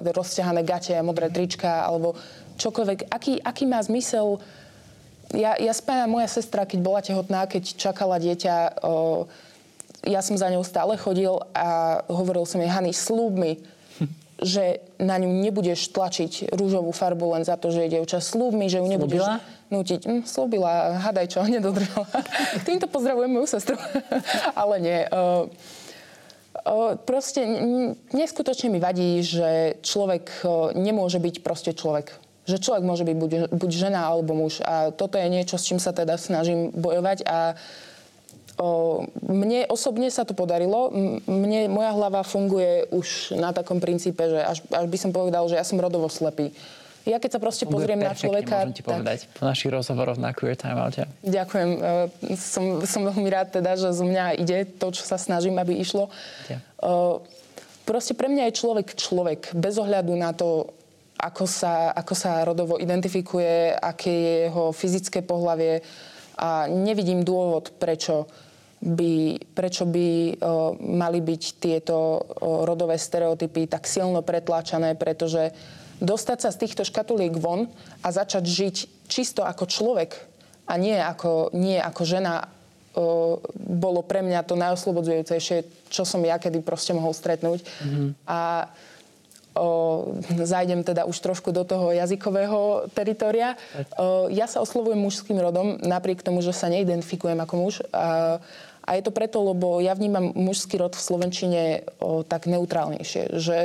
rozťahané 0.04 0.62
gate 0.68 0.94
a 0.94 1.06
modré 1.06 1.32
trička, 1.32 1.88
alebo 1.88 2.20
čokoľvek. 2.60 3.08
Aký, 3.08 3.40
aký 3.40 3.64
má 3.64 3.80
zmysel... 3.80 4.38
Ja, 5.32 5.56
ja 5.56 5.72
spájam, 5.72 6.12
moja 6.12 6.28
sestra, 6.28 6.68
keď 6.68 6.80
bola 6.84 7.00
tehotná, 7.00 7.48
keď 7.48 7.80
čakala 7.80 8.20
dieťa, 8.20 8.84
ja 10.04 10.20
som 10.20 10.36
za 10.36 10.52
ňou 10.52 10.60
stále 10.68 11.00
chodil 11.00 11.40
a 11.56 12.02
hovoril 12.12 12.44
som 12.44 12.60
jej, 12.60 12.68
Hany, 12.68 12.92
slúb 12.92 13.40
mi, 13.40 13.56
že 14.42 14.82
na 14.98 15.22
ňu 15.22 15.30
nebudeš 15.30 15.94
tlačiť 15.94 16.50
rúžovú 16.58 16.90
farbu 16.90 17.38
len 17.38 17.44
za 17.46 17.54
to, 17.62 17.70
že 17.70 17.86
je 17.86 17.98
dievča. 17.98 18.18
Slúb 18.18 18.58
mi, 18.58 18.66
že 18.68 18.82
ju 18.82 18.90
nebudeš 18.90 19.22
slúbila? 19.22 19.70
nútiť. 19.72 20.02
Hm, 20.04 20.22
slúbila, 20.26 20.98
hadaj 20.98 21.30
čo, 21.30 21.46
nedodržala. 21.48 22.10
Týmto 22.66 22.90
pozdravujem 22.90 23.30
moju 23.30 23.48
sestru. 23.48 23.78
Ale 24.62 24.76
nie. 24.82 25.00
Uh, 25.14 25.46
uh, 26.66 26.98
proste 26.98 27.46
neskutočne 28.12 28.74
mi 28.74 28.82
vadí, 28.82 29.22
že 29.22 29.78
človek 29.86 30.26
uh, 30.42 30.74
nemôže 30.74 31.22
byť 31.22 31.36
proste 31.46 31.72
človek. 31.78 32.18
Že 32.50 32.58
človek 32.58 32.84
môže 32.84 33.06
byť 33.06 33.16
buď, 33.22 33.32
buď 33.54 33.70
žena 33.70 34.10
alebo 34.10 34.34
muž. 34.34 34.66
A 34.66 34.90
toto 34.90 35.22
je 35.22 35.30
niečo, 35.30 35.62
s 35.62 35.70
čím 35.70 35.78
sa 35.78 35.94
teda 35.94 36.18
snažím 36.18 36.74
bojovať. 36.74 37.30
A 37.30 37.54
uh, 37.54 37.90
mne 39.26 39.66
osobne 39.72 40.12
sa 40.14 40.28
to 40.28 40.38
podarilo. 40.38 40.94
Mne, 41.26 41.72
moja 41.72 41.92
hlava 41.96 42.22
funguje 42.22 42.88
už 42.94 43.34
na 43.40 43.56
takom 43.56 43.82
princípe, 43.82 44.22
že 44.22 44.40
až, 44.44 44.60
až 44.70 44.86
by 44.86 44.98
som 45.00 45.12
povedal, 45.12 45.48
že 45.50 45.58
ja 45.58 45.66
som 45.66 45.82
rodovo 45.82 46.12
slepý. 46.12 46.54
Ja 47.02 47.18
keď 47.18 47.38
sa 47.38 47.40
proste 47.42 47.66
pozriem 47.66 47.98
na 47.98 48.14
človeka... 48.14 48.70
Môžem 48.70 48.78
ti 48.78 48.86
povedať 48.86 49.26
tak... 49.26 49.34
po 49.42 49.44
našich 49.50 49.74
rozhovoroch 49.74 50.22
na 50.22 50.38
Queer 50.38 50.54
Time 50.54 50.78
Out. 50.78 51.02
Ďakujem. 51.26 51.70
E, 51.74 52.38
som, 52.38 52.86
som 52.86 53.02
veľmi 53.10 53.26
rád 53.26 53.58
teda, 53.58 53.74
že 53.74 53.90
z 53.90 54.02
mňa 54.06 54.26
ide 54.38 54.70
to, 54.78 54.94
čo 54.94 55.02
sa 55.02 55.18
snažím, 55.18 55.58
aby 55.58 55.82
išlo. 55.82 56.14
Yeah. 56.46 56.62
Proste 57.90 58.14
pre 58.14 58.30
mňa 58.30 58.54
je 58.54 58.60
človek 58.62 58.94
človek. 58.94 59.58
Bez 59.58 59.82
ohľadu 59.82 60.14
na 60.14 60.30
to, 60.38 60.70
ako 61.18 61.50
sa, 61.50 61.90
ako 61.90 62.14
sa 62.14 62.46
rodovo 62.46 62.78
identifikuje, 62.78 63.74
aké 63.74 64.14
je 64.14 64.34
jeho 64.46 64.70
fyzické 64.70 65.26
pohlavie. 65.26 65.82
A 66.38 66.70
nevidím 66.70 67.26
dôvod, 67.26 67.74
prečo 67.82 68.30
by, 68.82 69.38
prečo 69.54 69.86
by 69.86 70.08
uh, 70.34 70.74
mali 70.82 71.22
byť 71.22 71.44
tieto 71.62 71.98
uh, 72.18 72.66
rodové 72.66 72.98
stereotypy 72.98 73.70
tak 73.70 73.86
silno 73.86 74.26
pretláčané, 74.26 74.98
pretože 74.98 75.54
dostať 76.02 76.38
sa 76.42 76.50
z 76.50 76.60
týchto 76.66 76.82
škatuliek 76.82 77.38
von 77.38 77.70
a 78.02 78.08
začať 78.10 78.44
žiť 78.44 78.76
čisto 79.06 79.46
ako 79.46 79.70
človek 79.70 80.18
a 80.66 80.74
nie 80.82 80.98
ako, 80.98 81.54
nie 81.54 81.78
ako 81.78 82.02
žena 82.10 82.42
uh, 82.42 83.38
bolo 83.54 84.02
pre 84.02 84.26
mňa 84.26 84.42
to 84.50 84.58
najoslobodzujúcejšie, 84.58 85.88
čo 85.94 86.02
som 86.02 86.26
ja 86.26 86.42
kedy 86.42 86.66
proste 86.66 86.98
mohol 86.98 87.14
stretnúť. 87.14 87.62
Mm-hmm. 87.62 88.08
A 88.26 88.66
o, 89.56 90.16
zájdem 90.44 90.84
teda 90.84 91.04
už 91.04 91.20
trošku 91.20 91.52
do 91.52 91.64
toho 91.68 91.92
jazykového 91.92 92.92
teritoria. 92.96 93.60
O, 94.00 94.32
ja 94.32 94.48
sa 94.48 94.64
oslovujem 94.64 95.00
mužským 95.00 95.36
rodom, 95.40 95.76
napriek 95.84 96.24
tomu, 96.24 96.40
že 96.40 96.56
sa 96.56 96.72
neidentifikujem 96.72 97.40
ako 97.40 97.56
muž. 97.60 97.76
A, 97.92 98.40
a 98.82 98.98
je 98.98 99.06
to 99.06 99.14
preto, 99.14 99.38
lebo 99.46 99.78
ja 99.78 99.94
vnímam 99.94 100.34
mužský 100.34 100.82
rod 100.82 100.98
v 100.98 101.06
Slovenčine 101.06 101.62
o, 102.02 102.26
tak 102.26 102.50
neutrálnejšie. 102.50 103.38
Že, 103.38 103.58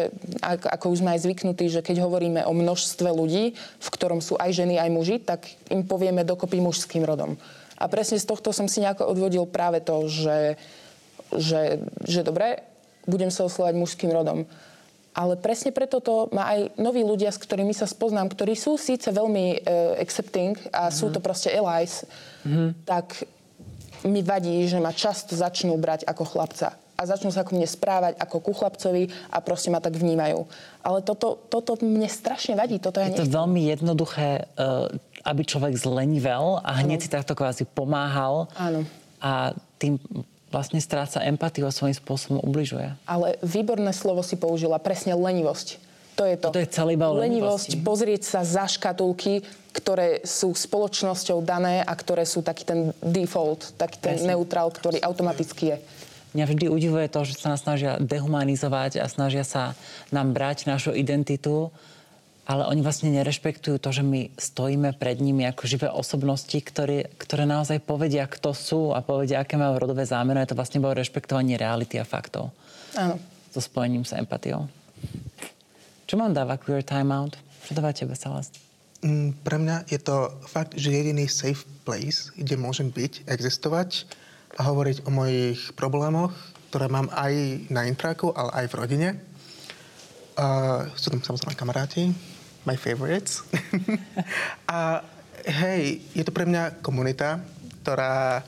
ako 0.44 0.92
už 0.92 1.00
sme 1.00 1.16
aj 1.16 1.24
zvyknutí, 1.24 1.72
že 1.72 1.80
keď 1.80 2.04
hovoríme 2.04 2.44
o 2.44 2.52
množstve 2.52 3.08
ľudí, 3.08 3.56
v 3.56 3.88
ktorom 3.88 4.20
sú 4.20 4.36
aj 4.36 4.52
ženy, 4.52 4.76
aj 4.76 4.90
muži, 4.92 5.16
tak 5.24 5.48
im 5.72 5.88
povieme 5.88 6.20
dokopy 6.20 6.60
mužským 6.60 7.00
rodom. 7.00 7.40
A 7.80 7.88
presne 7.88 8.20
z 8.20 8.28
tohto 8.28 8.52
som 8.52 8.68
si 8.68 8.84
nejako 8.84 9.08
odvodil 9.08 9.48
práve 9.48 9.80
to, 9.80 10.04
že, 10.04 10.60
že, 11.32 11.80
že 12.04 12.20
dobre, 12.20 12.60
budem 13.08 13.32
sa 13.32 13.48
oslovať 13.48 13.72
mužským 13.72 14.12
rodom. 14.12 14.44
Ale 15.16 15.40
presne 15.40 15.72
preto 15.72 16.04
to 16.04 16.28
má 16.28 16.44
aj 16.52 16.76
noví 16.76 17.00
ľudia, 17.00 17.32
s 17.32 17.40
ktorými 17.40 17.72
sa 17.72 17.88
spoznám, 17.88 18.28
ktorí 18.28 18.52
sú 18.52 18.76
síce 18.76 19.08
veľmi 19.08 19.64
uh, 19.64 19.96
accepting 19.96 20.60
a 20.76 20.92
mm-hmm. 20.92 20.92
sú 20.92 21.08
to 21.08 21.24
proste 21.24 21.48
allies, 21.56 22.04
mm-hmm. 22.44 22.84
tak 22.84 23.24
mi 24.04 24.20
vadí, 24.20 24.68
že 24.68 24.82
ma 24.82 24.92
často 24.92 25.32
začnú 25.32 25.78
brať 25.80 26.04
ako 26.04 26.24
chlapca 26.26 26.76
a 26.96 27.02
začnú 27.04 27.28
sa 27.28 27.44
ku 27.44 27.52
mne 27.52 27.68
správať 27.68 28.16
ako 28.16 28.36
ku 28.40 28.52
chlapcovi 28.56 29.12
a 29.28 29.38
proste 29.44 29.68
ma 29.68 29.84
tak 29.84 30.00
vnímajú. 30.00 30.48
Ale 30.80 31.04
toto, 31.04 31.36
toto 31.52 31.76
mne 31.84 32.08
strašne 32.08 32.56
vadí. 32.56 32.80
Toto 32.80 32.98
ja 32.98 33.12
je 33.12 33.20
to 33.20 33.28
veľmi 33.28 33.68
jednoduché, 33.68 34.48
eh, 34.48 34.88
aby 35.28 35.42
človek 35.44 35.76
zlenivel 35.76 36.64
a 36.64 36.80
hneď 36.80 36.98
ano. 37.00 37.04
si 37.04 37.12
takto 37.12 37.36
kvázi 37.36 37.68
pomáhal. 37.68 38.48
Áno. 38.56 38.88
A 39.20 39.52
tým 39.76 40.00
vlastne 40.48 40.80
stráca 40.80 41.20
empatiu 41.20 41.68
a 41.68 41.74
svojím 41.74 41.96
spôsobom 41.98 42.40
ubližuje. 42.40 42.96
Ale 43.04 43.36
výborné 43.44 43.92
slovo 43.92 44.24
si 44.24 44.40
použila, 44.40 44.80
presne 44.80 45.12
lenivosť. 45.12 45.85
To 46.16 46.24
je 46.24 46.36
to. 46.40 46.48
To 46.48 46.60
je 46.64 46.68
celý 46.72 46.96
lenivosť. 46.96 47.20
lenivosť. 47.20 47.70
Pozrieť 47.84 48.22
sa 48.24 48.40
za 48.40 48.64
škatulky, 48.64 49.44
ktoré 49.76 50.24
sú 50.24 50.56
spoločnosťou 50.56 51.44
dané 51.44 51.84
a 51.84 51.92
ktoré 51.92 52.24
sú 52.24 52.40
taký 52.40 52.64
ten 52.64 52.80
default, 53.04 53.76
taký 53.76 54.00
ten 54.00 54.16
Presne. 54.16 54.32
neutrál, 54.32 54.72
ktorý 54.72 54.96
automaticky 55.04 55.76
je. 55.76 55.78
Mňa 56.32 56.44
vždy 56.48 56.66
udivuje 56.72 57.06
to, 57.12 57.24
že 57.28 57.36
sa 57.36 57.52
nás 57.52 57.60
snažia 57.64 58.00
dehumanizovať 58.00 59.00
a 59.00 59.08
snažia 59.08 59.44
sa 59.44 59.76
nám 60.08 60.32
brať 60.32 60.68
našu 60.68 60.96
identitu, 60.96 61.68
ale 62.46 62.64
oni 62.68 62.80
vlastne 62.80 63.12
nerešpektujú 63.12 63.76
to, 63.80 63.90
že 63.92 64.04
my 64.06 64.32
stojíme 64.36 64.94
pred 64.96 65.18
nimi 65.18 65.44
ako 65.48 65.64
živé 65.64 65.88
osobnosti, 65.90 66.56
ktoré, 66.56 67.08
ktoré 67.20 67.44
naozaj 67.44 67.82
povedia, 67.82 68.28
kto 68.28 68.54
sú 68.54 68.80
a 68.92 69.00
povedia, 69.02 69.42
aké 69.42 69.58
majú 69.58 69.80
rodové 69.80 70.06
zámery. 70.06 70.44
Je 70.44 70.52
to 70.54 70.58
vlastne 70.60 70.78
bolo 70.80 70.96
rešpektovanie 70.96 71.58
reality 71.58 71.98
a 71.98 72.06
faktov. 72.06 72.54
Áno. 72.94 73.18
So 73.50 73.60
spojením 73.60 74.04
sa 74.04 74.20
empatiou. 74.20 74.68
Čo 76.06 76.22
mám 76.22 76.30
dáva 76.30 76.54
Queer 76.54 76.86
Time 76.86 77.10
Out? 77.10 77.34
Čo 77.66 77.74
dáva 77.74 77.90
tebe, 77.90 78.14
Celeste? 78.14 78.62
Mm, 79.02 79.34
pre 79.42 79.58
mňa 79.58 79.90
je 79.90 79.98
to 79.98 80.30
fakt, 80.46 80.78
že 80.78 80.94
jediný 80.94 81.26
safe 81.26 81.66
place, 81.82 82.30
kde 82.38 82.54
môžem 82.54 82.94
byť, 82.94 83.26
existovať 83.26 84.06
a 84.54 84.70
hovoriť 84.70 85.02
o 85.02 85.10
mojich 85.10 85.74
problémoch, 85.74 86.30
ktoré 86.70 86.86
mám 86.86 87.10
aj 87.10 87.66
na 87.74 87.90
intraku, 87.90 88.30
ale 88.38 88.54
aj 88.54 88.66
v 88.70 88.78
rodine. 88.78 89.08
Uh, 90.38 90.86
sú 90.94 91.10
tam 91.10 91.18
samozrejme 91.26 91.58
kamaráti, 91.58 92.14
my 92.62 92.78
favorites. 92.78 93.42
a 94.70 95.02
hej, 95.42 96.06
je 96.14 96.22
to 96.22 96.30
pre 96.30 96.46
mňa 96.46 96.86
komunita, 96.86 97.42
ktorá 97.82 98.46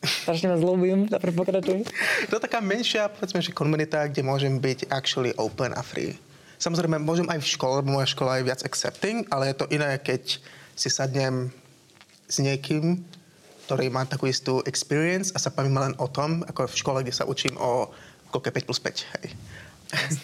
Strašne 0.00 0.48
vás 0.48 0.64
ľúbim, 0.64 1.12
dobre 1.12 1.28
pokračuj. 1.28 1.84
to 2.32 2.40
je 2.40 2.46
taká 2.48 2.64
menšia, 2.64 3.12
povedzme, 3.12 3.44
že 3.44 3.52
komunita, 3.52 4.08
kde 4.08 4.24
môžem 4.24 4.56
byť 4.56 4.88
actually 4.88 5.36
open 5.36 5.76
a 5.76 5.84
free. 5.84 6.16
Samozrejme, 6.60 7.00
môžem 7.00 7.24
aj 7.32 7.40
v 7.40 7.50
škole, 7.56 7.80
lebo 7.80 7.96
moja 7.96 8.12
škola 8.12 8.36
je 8.36 8.46
viac 8.52 8.60
accepting, 8.68 9.24
ale 9.32 9.48
je 9.48 9.56
to 9.56 9.66
iné, 9.72 9.96
keď 9.96 10.36
si 10.76 10.92
sadnem 10.92 11.48
s 12.28 12.36
niekým, 12.36 13.00
ktorý 13.64 13.88
má 13.88 14.04
takú 14.04 14.28
istú 14.28 14.60
experience 14.68 15.32
a 15.32 15.40
sa 15.40 15.48
bavíme 15.48 15.80
len 15.80 15.94
o 15.96 16.04
tom, 16.04 16.44
ako 16.44 16.68
v 16.68 16.76
škole, 16.76 16.98
kde 17.00 17.16
sa 17.16 17.24
učím 17.24 17.56
o 17.56 17.88
koľko 18.28 18.52
5 18.52 18.68
plus 18.68 18.80
5, 18.82 19.14
hej. 19.16 19.26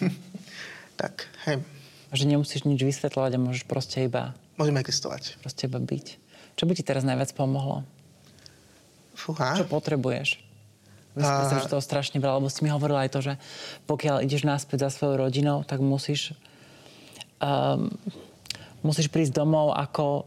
tak, 1.01 1.25
hej. 1.49 1.57
Že 2.13 2.23
nemusíš 2.29 2.63
nič 2.63 2.85
vysvetľovať 2.85 3.31
a 3.35 3.39
môžeš 3.41 3.63
proste 3.65 4.05
iba... 4.05 4.37
Môžeme 4.61 4.79
existovať. 4.79 5.41
Proste 5.41 5.65
iba 5.65 5.81
byť. 5.81 6.05
Čo 6.53 6.63
by 6.69 6.73
ti 6.77 6.85
teraz 6.85 7.01
najviac 7.01 7.33
pomohlo? 7.33 7.81
Fúha. 9.17 9.57
Čo 9.57 9.65
potrebuješ? 9.65 10.46
Myslím, 11.17 11.59
že 11.65 11.71
to 11.71 11.81
je 11.81 11.89
strašne 11.89 12.17
veľa, 12.21 12.37
lebo 12.37 12.49
si 12.53 12.61
mi 12.61 12.69
hovorila 12.69 13.03
aj 13.03 13.11
to, 13.11 13.19
že 13.25 13.33
pokiaľ 13.89 14.21
ideš 14.21 14.45
naspäť 14.45 14.87
za 14.87 15.01
svojou 15.01 15.25
rodinou, 15.25 15.65
tak 15.65 15.81
musíš 15.81 16.37
um, 17.41 17.89
musíš 18.85 19.09
prísť 19.09 19.35
domov 19.37 19.73
ako 19.73 20.25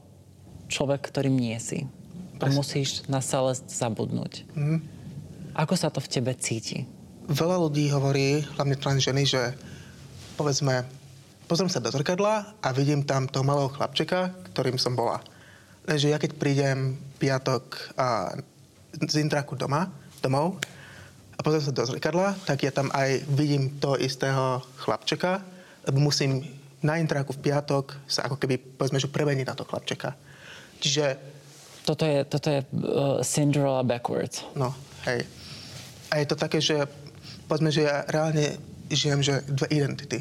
človek, 0.71 1.11
ktorým 1.11 1.35
nie 1.35 1.59
si. 1.59 1.87
A 2.41 2.49
musíš 2.49 3.05
na 3.05 3.21
celé 3.21 3.53
zabudnúť. 3.53 4.49
Mm. 4.57 4.81
Ako 5.53 5.77
sa 5.77 5.93
to 5.93 6.01
v 6.01 6.09
tebe 6.09 6.33
cíti? 6.41 6.89
Veľa 7.29 7.69
ľudí 7.69 7.93
hovorí, 7.93 8.41
hlavne 8.57 8.81
trans 8.81 9.05
ženy, 9.05 9.29
že 9.29 9.53
povedzme, 10.41 10.89
pozriem 11.45 11.69
sa 11.69 11.85
do 11.85 11.93
zrkadla 11.93 12.57
a 12.65 12.69
vidím 12.73 13.05
tam 13.05 13.29
toho 13.29 13.45
malého 13.45 13.69
chlapčeka, 13.69 14.33
ktorým 14.57 14.81
som 14.81 14.97
bola. 14.97 15.21
Takže 15.85 16.09
ja 16.09 16.17
keď 16.17 16.41
prídem 16.41 16.97
piatok 17.21 17.93
a 18.01 18.33
z 18.97 19.21
intraku 19.21 19.53
doma, 19.53 19.93
domov 20.25 20.57
a 21.41 21.45
pozriem 21.45 21.65
sa 21.65 21.73
do 21.73 21.89
zrkadla, 21.89 22.37
tak 22.45 22.69
ja 22.69 22.69
tam 22.69 22.93
aj 22.93 23.25
vidím 23.33 23.81
toho 23.81 23.97
istého 23.97 24.61
chlapčeka, 24.85 25.41
lebo 25.89 25.97
musím 25.97 26.45
na 26.85 27.01
intraku 27.01 27.33
v 27.33 27.49
piatok 27.49 27.97
sa 28.05 28.29
ako 28.29 28.37
keby, 28.37 28.61
povedzme, 28.77 29.01
že 29.01 29.09
premeniť 29.09 29.49
na 29.49 29.57
to 29.57 29.65
chlapčeka. 29.65 30.13
Čiže... 30.85 31.17
Toto 31.89 32.05
je, 32.05 32.29
toto 32.29 32.53
je 32.53 32.61
uh, 32.61 33.25
Cinderella 33.25 33.81
backwards. 33.81 34.45
No, 34.53 34.77
hej. 35.09 35.25
A 36.13 36.21
je 36.21 36.29
to 36.29 36.37
také, 36.37 36.61
že 36.61 36.85
povedzme, 37.49 37.73
že 37.73 37.89
ja 37.89 38.05
reálne 38.05 38.61
žijem, 38.93 39.25
že 39.25 39.41
dve 39.49 39.73
identity. 39.73 40.21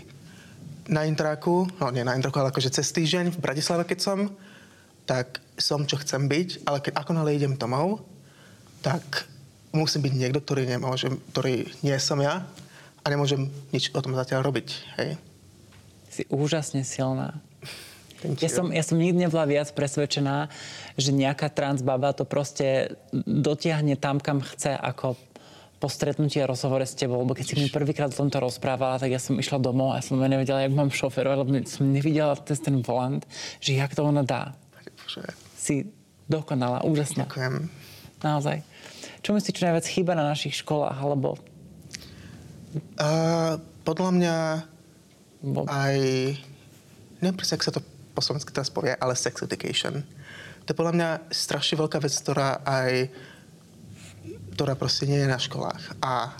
Na 0.87 1.03
intraku, 1.03 1.67
no 1.83 1.91
nie 1.91 2.07
na 2.07 2.15
intraku, 2.15 2.39
ale 2.39 2.55
akože 2.55 2.71
cez 2.71 2.95
týždeň 2.95 3.35
v 3.35 3.43
Bratislave, 3.43 3.83
keď 3.83 3.99
som, 3.99 4.19
tak 5.03 5.43
som, 5.59 5.83
čo 5.83 5.99
chcem 5.99 6.31
byť, 6.31 6.63
ale 6.63 6.79
keď 6.79 6.95
ako 6.95 7.11
nále 7.11 7.35
idem 7.35 7.59
domov, 7.59 8.07
tak 8.79 9.27
musím 9.71 10.01
byť 10.09 10.13
niekto, 10.13 10.39
ktorý, 10.41 10.65
nemôže, 10.65 11.13
ktorý 11.33 11.69
nie 11.85 11.97
som 12.01 12.17
ja 12.21 12.45
a 13.03 13.05
nemôžem 13.07 13.49
nič 13.69 13.93
o 13.93 13.99
tom 14.01 14.17
zatiaľ 14.17 14.45
robiť. 14.45 14.67
Hej. 14.97 15.09
Si 16.09 16.23
úžasne 16.29 16.81
silná. 16.83 17.37
Ja 18.19 18.51
som, 18.51 18.67
ja 18.75 18.83
som 18.83 18.99
nikdy 18.99 19.31
nebola 19.31 19.47
viac 19.47 19.71
presvedčená, 19.71 20.51
že 20.99 21.15
nejaká 21.15 21.47
transbaba 21.47 22.11
to 22.11 22.27
proste 22.27 22.99
dotiahne 23.15 23.95
tam, 23.95 24.19
kam 24.19 24.43
chce, 24.43 24.75
ako 24.75 25.15
po 25.79 25.87
stretnutí 25.87 26.43
a 26.43 26.49
rozhovore 26.51 26.83
s 26.83 26.91
tebou, 26.91 27.23
lebo 27.23 27.31
keď 27.31 27.45
si 27.47 27.55
mi 27.55 27.71
prvýkrát 27.71 28.11
o 28.11 28.19
tomto 28.19 28.43
rozprávala, 28.43 28.99
tak 28.99 29.15
ja 29.15 29.21
som 29.23 29.39
išla 29.39 29.63
domov 29.63 29.95
a 29.95 30.03
som 30.03 30.19
nevedela, 30.19 30.67
jak 30.67 30.75
mám 30.75 30.91
šoferovať, 30.91 31.37
lebo 31.39 31.51
som 31.63 31.87
nevidela 31.87 32.35
ten, 32.35 32.59
ten 32.59 32.75
volant, 32.83 33.23
že 33.63 33.79
jak 33.79 33.95
to 33.95 34.03
ona 34.03 34.27
dá. 34.27 34.51
Si 35.55 35.87
dokonala, 36.27 36.83
úžasná. 36.83 37.23
Ďakujem. 37.23 37.71
Naozaj. 38.19 38.57
Čo 39.19 39.35
myslíš, 39.35 39.55
čo 39.55 39.67
najviac 39.67 39.87
chýba 39.87 40.13
na 40.15 40.29
našich 40.31 40.59
školách, 40.63 40.95
alebo... 40.95 41.35
Uh, 42.99 43.57
podľa 43.83 44.11
mňa 44.15 44.35
Bo... 45.43 45.65
aj... 45.65 45.97
Neviem 47.19 47.35
presne, 47.35 47.59
ak 47.59 47.67
sa 47.67 47.75
to 47.75 47.83
po 48.15 48.21
slovensky 48.23 48.55
teraz 48.55 48.71
povie, 48.71 48.95
ale 48.95 49.17
sex 49.17 49.43
education. 49.43 50.05
To 50.63 50.67
je 50.71 50.79
podľa 50.79 50.95
mňa 50.95 51.09
strašne 51.33 51.79
veľká 51.79 51.99
vec, 51.99 52.13
ktorá 52.15 52.63
aj 52.63 53.11
ktorá 54.59 54.75
proste 54.75 55.07
nie 55.07 55.23
je 55.23 55.31
na 55.31 55.39
školách. 55.39 55.95
A, 56.03 56.35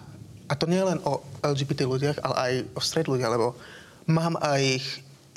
a 0.51 0.53
to 0.59 0.67
nie 0.67 0.75
je 0.75 0.91
len 0.91 0.99
o 1.07 1.23
LGBT 1.39 1.87
ľudiach, 1.87 2.19
ale 2.19 2.35
aj 2.35 2.53
o 2.75 2.81
stred 2.83 3.07
ľudia, 3.07 3.31
lebo 3.31 3.55
mám 4.11 4.35
aj 4.43 4.83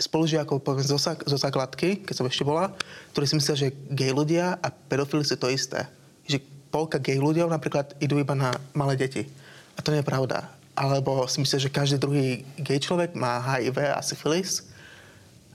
spolužiakov, 0.02 0.66
poviem, 0.66 0.82
zo, 0.82 0.98
zo 0.98 1.38
základky, 1.38 2.02
keď 2.02 2.14
som 2.18 2.26
ešte 2.26 2.42
bola, 2.42 2.74
ktorí 3.14 3.24
si 3.30 3.38
myslia, 3.38 3.54
že 3.54 3.76
gay 3.86 4.10
ľudia 4.10 4.58
a 4.58 4.66
pedofili 4.74 5.22
sú 5.22 5.38
to 5.38 5.46
isté. 5.46 5.86
Polka 6.72 6.96
gay 6.96 7.20
ľudia 7.20 7.44
napríklad 7.46 7.92
idú 8.00 8.16
iba 8.16 8.32
na 8.32 8.50
malé 8.72 8.96
deti. 8.96 9.28
A 9.76 9.84
to 9.84 9.92
nie 9.92 10.00
je 10.00 10.08
pravda. 10.08 10.48
Alebo 10.72 11.28
si 11.28 11.44
myslia, 11.44 11.60
že 11.60 11.68
každý 11.68 12.00
druhý 12.00 12.48
gay 12.56 12.80
človek 12.80 13.12
má 13.12 13.36
HIV 13.44 13.92
a 13.92 14.00
syfilis 14.00 14.72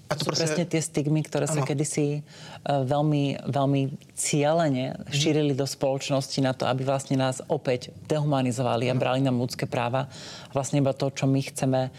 a 0.08 0.16
to 0.16 0.24
sú 0.24 0.28
proste... 0.32 0.44
presne 0.48 0.64
tie 0.64 0.80
stigmy, 0.80 1.20
ktoré 1.20 1.52
ano. 1.52 1.56
sa 1.60 1.62
kedysi 1.68 2.24
uh, 2.24 2.84
veľmi, 2.88 3.44
veľmi 3.44 3.82
cieľene 4.16 4.96
mhm. 4.96 5.12
šírili 5.12 5.54
do 5.54 5.68
spoločnosti 5.68 6.40
na 6.40 6.56
to, 6.56 6.64
aby 6.64 6.88
vlastne 6.88 7.20
nás 7.20 7.44
opäť 7.52 7.92
dehumanizovali 8.08 8.88
a 8.88 8.96
brali 8.96 9.20
nám 9.20 9.36
ľudské 9.36 9.68
práva. 9.68 10.08
Vlastne 10.56 10.80
iba 10.80 10.96
to, 10.96 11.12
čo 11.12 11.28
my 11.28 11.44
chceme 11.44 11.92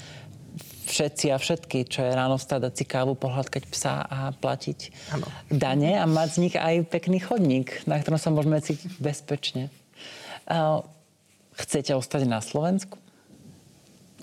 všetci 0.88 1.27
a 1.31 1.37
všetky, 1.37 1.85
čo 1.85 2.01
je 2.01 2.12
ráno 2.16 2.40
vstať, 2.40 2.61
dať 2.68 2.75
si 2.75 2.85
kávu, 2.88 3.12
pohľadkať 3.14 3.62
psa 3.68 4.03
a 4.09 4.33
platiť 4.33 4.79
ano. 5.12 5.27
dane 5.53 6.01
a 6.01 6.05
mať 6.09 6.29
z 6.35 6.38
nich 6.40 6.55
aj 6.57 6.88
pekný 6.88 7.21
chodník, 7.21 7.85
na 7.85 8.01
ktorom 8.01 8.16
sa 8.16 8.33
môžeme 8.33 8.57
cítiť 8.59 8.97
bezpečne. 8.97 9.68
Uh, 10.49 10.81
chcete 11.61 11.92
ostať 11.92 12.25
na 12.25 12.40
Slovensku? 12.40 12.97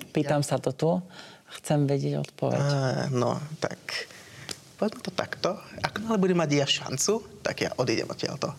Pýtam 0.09 0.41
ja. 0.41 0.47
sa 0.47 0.57
to 0.57 0.73
tu. 0.73 0.89
Chcem 1.61 1.85
vedieť 1.85 2.25
odpoveď. 2.25 2.59
Uh, 2.59 3.05
no, 3.13 3.37
tak 3.61 3.77
povedzme 4.81 5.01
to 5.05 5.13
takto. 5.13 5.49
Ak 5.85 6.01
ale 6.01 6.17
budem 6.17 6.41
mať 6.41 6.51
ja 6.51 6.67
šancu, 6.67 7.21
tak 7.45 7.61
ja 7.61 7.71
odídem 7.77 8.09
odtiaľto. 8.09 8.51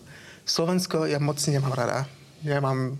Slovensko 0.47 1.03
ja 1.05 1.19
moc 1.19 1.37
nemám 1.43 1.75
rada. 1.75 2.07
Nemám 2.41 2.95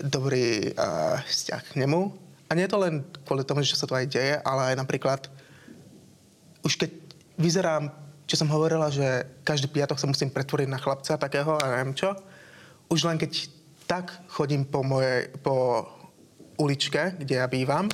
dobrý 0.00 0.72
uh, 0.72 1.20
vzťah 1.20 1.62
k 1.62 1.72
nemu. 1.84 2.23
A 2.48 2.56
nie 2.56 2.64
je 2.68 2.72
to 2.72 2.82
len 2.82 3.04
kvôli 3.24 3.42
tomu, 3.46 3.64
že 3.64 3.78
sa 3.78 3.88
to 3.88 3.96
aj 3.96 4.10
deje, 4.10 4.34
ale 4.44 4.72
aj 4.72 4.76
napríklad 4.76 5.20
už 6.64 6.80
keď 6.80 6.90
vyzerám, 7.36 7.92
čo 8.24 8.40
som 8.40 8.48
hovorila, 8.48 8.88
že 8.88 9.28
každý 9.44 9.68
piatok 9.68 10.00
sa 10.00 10.08
musím 10.08 10.32
pretvoriť 10.32 10.68
na 10.68 10.80
chlapca 10.80 11.20
takého 11.20 11.60
a 11.60 11.64
neviem 11.76 11.92
čo, 11.92 12.16
už 12.88 13.04
len 13.04 13.20
keď 13.20 13.52
tak 13.84 14.12
chodím 14.32 14.64
po, 14.64 14.80
mojej, 14.80 15.28
po 15.44 15.84
uličke, 16.56 17.20
kde 17.20 17.36
ja 17.36 17.46
bývam, 17.48 17.84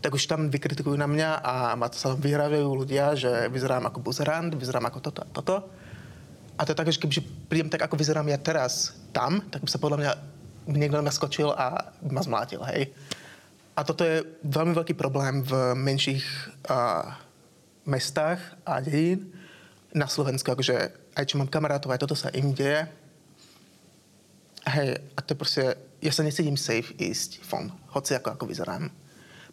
tak 0.00 0.14
už 0.14 0.30
tam 0.30 0.48
vykritikujú 0.48 0.94
na 0.94 1.10
mňa 1.10 1.30
a 1.42 1.54
ma 1.76 1.90
to 1.90 1.98
sa 1.98 2.14
vyhrávajú 2.14 2.64
ľudia, 2.70 3.18
že 3.18 3.50
vyzerám 3.50 3.90
ako 3.90 3.98
buzerant, 4.00 4.54
vyzerám 4.54 4.88
ako 4.88 4.98
toto 5.10 5.20
a 5.26 5.28
toto. 5.28 5.56
A 6.56 6.64
to 6.64 6.72
je 6.72 6.80
také, 6.80 6.92
že 6.92 7.00
kebyže 7.00 7.22
prídem 7.48 7.72
tak, 7.72 7.84
ako 7.84 7.96
vyzerám 7.98 8.28
ja 8.28 8.38
teraz 8.40 8.96
tam, 9.12 9.42
tak 9.48 9.64
by 9.64 9.68
sa 9.68 9.80
podľa 9.80 9.98
mňa 10.00 10.12
niekto 10.70 10.96
na 11.00 11.04
mňa 11.08 11.18
skočil 11.18 11.50
a 11.52 11.92
ma 12.04 12.20
zmlátil, 12.20 12.60
hej. 12.68 12.92
A 13.76 13.80
toto 13.86 14.02
je 14.04 14.26
veľmi 14.44 14.74
veľký 14.76 14.94
problém 14.98 15.40
v 15.46 15.74
menších 15.78 16.24
uh, 16.68 17.16
mestách 17.86 18.42
a 18.66 18.82
dedín 18.82 19.30
na 19.94 20.06
Slovensku, 20.06 20.46
akože 20.50 20.76
aj 21.16 21.24
čo 21.26 21.38
mám 21.38 21.50
kamarátov, 21.50 21.90
aj 21.90 22.02
toto 22.02 22.14
sa 22.14 22.30
im 22.30 22.54
deje. 22.54 22.86
Hej, 24.70 25.00
a 25.16 25.18
to 25.24 25.32
je 25.34 25.40
proste, 25.40 25.64
ja 26.04 26.12
sa 26.12 26.22
necítim 26.22 26.54
safe 26.54 26.92
ísť 27.00 27.42
von, 27.48 27.72
hoci 27.96 28.14
ako, 28.14 28.36
ako 28.36 28.44
vyzerám 28.46 28.92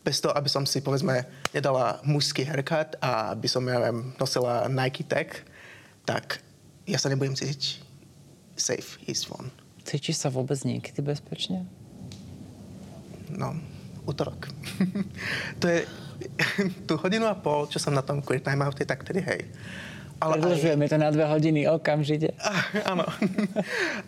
bez 0.07 0.23
toho, 0.23 0.31
aby 0.39 0.47
som 0.47 0.63
si, 0.63 0.79
povedzme, 0.79 1.27
nedala 1.51 1.99
mužský 2.07 2.47
haircut 2.47 2.95
a 3.03 3.35
aby 3.35 3.43
som, 3.51 3.59
ja 3.67 3.91
viem, 3.91 4.15
nosila 4.15 4.63
Nike 4.71 5.03
tag, 5.03 5.43
tak 6.07 6.39
ja 6.87 6.95
sa 6.95 7.11
nebudem 7.11 7.35
cítiť 7.35 7.83
safe 8.55 8.95
ísť 9.03 9.23
von. 9.27 9.51
Cítiš 9.83 10.23
sa 10.23 10.31
vôbec 10.31 10.55
niekedy 10.63 11.03
bezpečne? 11.03 11.67
No, 13.27 13.59
útorok. 14.07 14.47
to 15.61 15.65
je 15.67 15.79
tú 16.87 16.97
hodinu 16.97 17.29
a 17.29 17.35
pol, 17.37 17.69
čo 17.69 17.77
som 17.77 17.93
na 17.93 18.01
tom 18.01 18.23
queer 18.23 18.41
time 18.41 18.65
oute, 18.65 18.81
tak 18.87 19.05
tedy 19.05 19.21
hej. 19.21 19.45
Ale 20.17 20.41
Predlžujeme 20.41 20.89
aj... 20.89 20.89
to 20.89 20.97
na 20.97 21.09
dve 21.13 21.25
hodiny 21.29 21.69
okamžite. 21.69 22.33
Áno. 22.91 23.05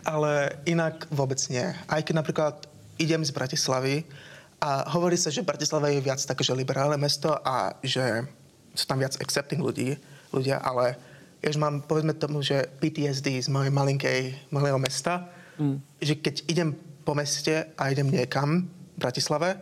Ale 0.02 0.58
inak 0.66 1.06
vôbec 1.14 1.38
nie. 1.54 1.66
Aj 1.86 2.02
keď 2.02 2.14
napríklad 2.18 2.56
idem 2.98 3.22
z 3.22 3.30
Bratislavy 3.30 4.10
a 4.58 4.90
hovorí 4.90 5.16
sa, 5.16 5.30
že 5.30 5.46
Bratislava 5.46 5.94
je 5.94 6.02
viac 6.02 6.20
také, 6.20 6.42
že 6.42 6.58
liberálne 6.58 6.98
mesto 6.98 7.32
a 7.32 7.78
že 7.86 8.26
sú 8.74 8.90
tam 8.90 9.00
viac 9.00 9.16
accepting 9.22 9.62
ľudí, 9.62 9.96
ľudia, 10.34 10.60
ale 10.60 10.98
ja 11.40 11.56
mám, 11.56 11.86
povedzme 11.88 12.12
tomu, 12.18 12.44
že 12.44 12.68
PTSD 12.84 13.40
z 13.40 13.48
mojej 13.48 13.72
malinkej, 13.72 14.52
malého 14.52 14.76
mesta, 14.76 15.32
mm. 15.56 16.04
že 16.04 16.20
keď 16.20 16.36
idem 16.52 16.70
po 17.08 17.16
meste 17.16 17.72
a 17.80 17.84
idem 17.88 18.12
niekam 18.12 18.68
v 18.68 18.98
Bratislave, 19.00 19.56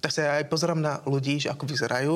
tak 0.00 0.10
sa 0.12 0.20
ja 0.22 0.32
aj 0.40 0.46
pozerám 0.50 0.80
na 0.80 1.00
ľudí, 1.08 1.40
že 1.40 1.48
ako 1.48 1.64
vyzerajú 1.66 2.14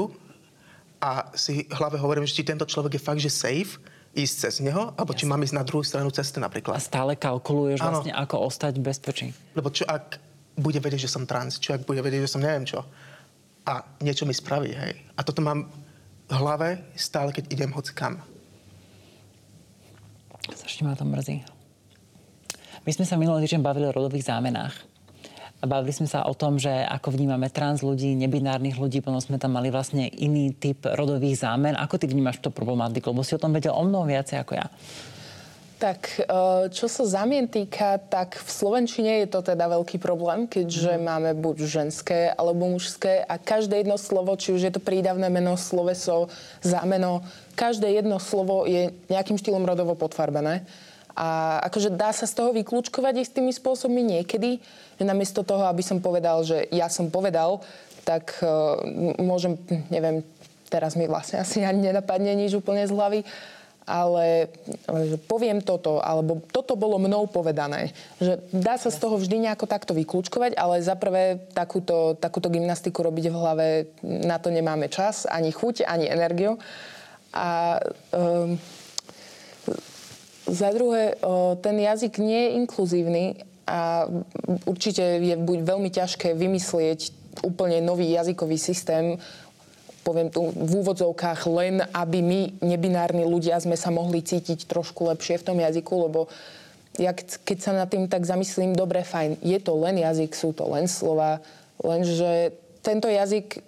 a 1.00 1.32
si 1.32 1.64
v 1.64 1.74
hlave 1.80 1.96
hovorím, 1.96 2.28
že 2.28 2.36
či 2.36 2.44
tento 2.44 2.68
človek 2.68 3.00
je 3.00 3.02
fakt, 3.02 3.22
že 3.24 3.32
safe, 3.32 3.80
ísť 4.12 4.34
cez 4.36 4.54
neho, 4.60 4.90
alebo 4.98 5.14
Jasne. 5.14 5.20
či 5.22 5.30
mám 5.30 5.40
ísť 5.40 5.54
na 5.56 5.64
druhú 5.64 5.86
stranu 5.86 6.10
cesty 6.10 6.42
napríklad. 6.42 6.76
A 6.76 6.82
stále 6.82 7.14
kalkuluješ 7.14 7.78
ano. 7.80 8.02
vlastne, 8.02 8.12
ako 8.12 8.36
ostať 8.50 8.72
v 8.76 8.82
bezpečí. 8.82 9.26
Lebo 9.54 9.70
čo 9.70 9.86
ak 9.86 10.18
bude 10.58 10.82
vedieť, 10.82 11.06
že 11.06 11.10
som 11.10 11.24
trans, 11.24 11.56
ak 11.56 11.86
bude 11.86 12.02
vedieť, 12.02 12.26
že 12.26 12.32
som 12.36 12.42
neviem 12.42 12.66
čo. 12.66 12.82
A 13.64 13.86
niečo 14.02 14.26
mi 14.26 14.34
spraví, 14.34 14.74
hej. 14.74 14.98
A 15.14 15.22
toto 15.22 15.40
mám 15.40 15.70
v 16.26 16.32
hlave 16.34 16.82
stále, 16.98 17.30
keď 17.30 17.54
idem 17.54 17.70
hoci 17.70 17.94
kam. 17.94 18.18
Strašne 20.50 20.90
ma 20.90 20.98
to 20.98 21.06
mrzí. 21.06 21.46
My 22.82 22.90
sme 22.96 23.04
sa 23.06 23.14
minulý 23.20 23.44
týždeň 23.44 23.62
bavili 23.62 23.86
o 23.86 23.94
rodových 23.94 24.26
zámenách. 24.26 24.89
A 25.60 25.68
bavili 25.68 25.92
sme 25.92 26.08
sa 26.08 26.24
o 26.24 26.32
tom, 26.32 26.56
že 26.56 26.72
ako 26.72 27.12
vnímame 27.12 27.52
trans 27.52 27.84
ľudí, 27.84 28.16
nebinárnych 28.16 28.80
ľudí, 28.80 29.04
potom 29.04 29.20
sme 29.20 29.36
tam 29.36 29.60
mali 29.60 29.68
vlastne 29.68 30.08
iný 30.08 30.56
typ 30.56 30.88
rodových 30.88 31.44
zámen. 31.44 31.76
Ako 31.76 32.00
ty 32.00 32.08
vnímaš 32.08 32.40
to 32.40 32.48
problematiku? 32.48 33.12
Lebo 33.12 33.20
si 33.20 33.36
o 33.36 33.42
tom 33.42 33.52
vedel 33.52 33.76
o 33.76 33.84
mnoho 33.84 34.08
viacej 34.08 34.40
ako 34.40 34.56
ja. 34.56 34.66
Tak, 35.80 36.00
e, 36.20 36.24
čo 36.68 36.92
sa 36.92 37.08
zamien 37.08 37.48
týka, 37.48 37.96
tak 37.96 38.36
v 38.36 38.50
Slovenčine 38.52 39.24
je 39.24 39.32
to 39.32 39.40
teda 39.40 39.64
veľký 39.64 39.96
problém, 39.96 40.44
keďže 40.44 41.00
mm. 41.00 41.02
máme 41.08 41.30
buď 41.40 41.56
ženské 41.64 42.28
alebo 42.36 42.68
mužské 42.68 43.24
a 43.24 43.40
každé 43.40 43.80
jedno 43.80 43.96
slovo, 43.96 44.36
či 44.36 44.52
už 44.52 44.60
je 44.60 44.72
to 44.76 44.84
prídavné 44.84 45.32
meno, 45.32 45.56
sloveso, 45.56 46.28
zámeno, 46.60 47.24
každé 47.56 47.96
jedno 47.96 48.20
slovo 48.20 48.68
je 48.68 48.92
nejakým 49.08 49.40
štýlom 49.40 49.64
rodovo 49.64 49.96
potvarbené. 49.96 50.68
A 51.20 51.60
akože 51.68 51.92
dá 51.92 52.16
sa 52.16 52.24
z 52.24 52.32
toho 52.32 52.56
vyklúčkovať 52.56 53.20
istými 53.20 53.52
spôsobmi 53.52 54.00
niekedy, 54.00 54.56
že 54.96 55.04
namiesto 55.04 55.44
toho, 55.44 55.68
aby 55.68 55.84
som 55.84 56.00
povedal, 56.00 56.40
že 56.48 56.64
ja 56.72 56.88
som 56.88 57.12
povedal, 57.12 57.60
tak 58.08 58.40
uh, 58.40 58.80
môžem, 59.20 59.60
neviem, 59.92 60.24
teraz 60.72 60.96
mi 60.96 61.04
vlastne 61.04 61.44
asi 61.44 61.60
ani 61.60 61.92
nenapadne 61.92 62.32
nič 62.32 62.56
úplne 62.56 62.88
z 62.88 62.96
hlavy, 62.96 63.20
ale 63.84 64.48
že 64.86 65.18
poviem 65.26 65.60
toto, 65.60 65.98
alebo 66.00 66.40
toto 66.54 66.78
bolo 66.78 66.96
mnou 66.96 67.26
povedané. 67.26 67.90
Že 68.22 68.40
dá 68.54 68.78
sa 68.78 68.88
z 68.88 69.02
toho 69.02 69.18
vždy 69.18 69.50
nejako 69.50 69.66
takto 69.66 69.92
vyklúčkovať, 69.92 70.56
ale 70.56 70.80
za 70.80 70.94
takúto, 71.52 72.16
takúto 72.16 72.48
gymnastiku 72.48 73.02
robiť 73.02 73.28
v 73.28 73.36
hlave, 73.36 73.66
na 74.00 74.38
to 74.38 74.54
nemáme 74.54 74.86
čas, 74.88 75.26
ani 75.26 75.50
chuť, 75.50 75.84
ani 75.84 76.06
energiu. 76.06 76.56
A 77.34 77.78
um, 78.14 78.54
za 80.50 80.74
druhé, 80.74 81.14
ten 81.62 81.76
jazyk 81.78 82.18
nie 82.18 82.38
je 82.44 82.54
inkluzívny 82.58 83.24
a 83.70 84.10
určite 84.66 85.02
je 85.22 85.34
buď 85.38 85.58
veľmi 85.62 85.90
ťažké 85.94 86.34
vymyslieť 86.34 87.14
úplne 87.46 87.78
nový 87.78 88.10
jazykový 88.10 88.58
systém, 88.58 89.14
poviem 90.02 90.32
tu 90.32 90.50
v 90.50 90.72
úvodzovkách, 90.82 91.40
len 91.54 91.84
aby 91.94 92.18
my, 92.18 92.40
nebinárni 92.64 93.22
ľudia, 93.22 93.62
sme 93.62 93.78
sa 93.78 93.94
mohli 93.94 94.24
cítiť 94.24 94.66
trošku 94.66 95.06
lepšie 95.06 95.38
v 95.38 95.46
tom 95.46 95.58
jazyku, 95.60 95.94
lebo 96.10 96.26
ja 96.98 97.14
keď 97.14 97.58
sa 97.62 97.72
nad 97.76 97.86
tým 97.86 98.10
tak 98.10 98.26
zamyslím, 98.26 98.74
dobre, 98.74 99.06
fajn, 99.06 99.38
je 99.40 99.58
to 99.62 99.78
len 99.78 100.02
jazyk, 100.02 100.34
sú 100.34 100.50
to 100.50 100.66
len 100.66 100.90
slova, 100.90 101.38
lenže 101.78 102.50
tento 102.82 103.06
jazyk 103.06 103.56
e, 103.56 103.60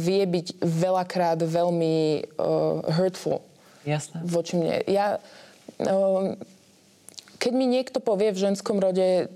vie 0.00 0.24
byť 0.24 0.62
veľakrát 0.62 1.38
veľmi 1.42 2.26
uh, 2.38 2.86
hurtful. 2.94 3.42
Jasné. 3.82 4.22
Voči 4.22 4.54
mne. 4.54 4.86
Ja, 4.86 5.18
keď 7.42 7.52
mi 7.54 7.66
niekto 7.66 7.98
povie 7.98 8.30
v 8.30 8.42
ženskom 8.50 8.78
rode, 8.78 9.26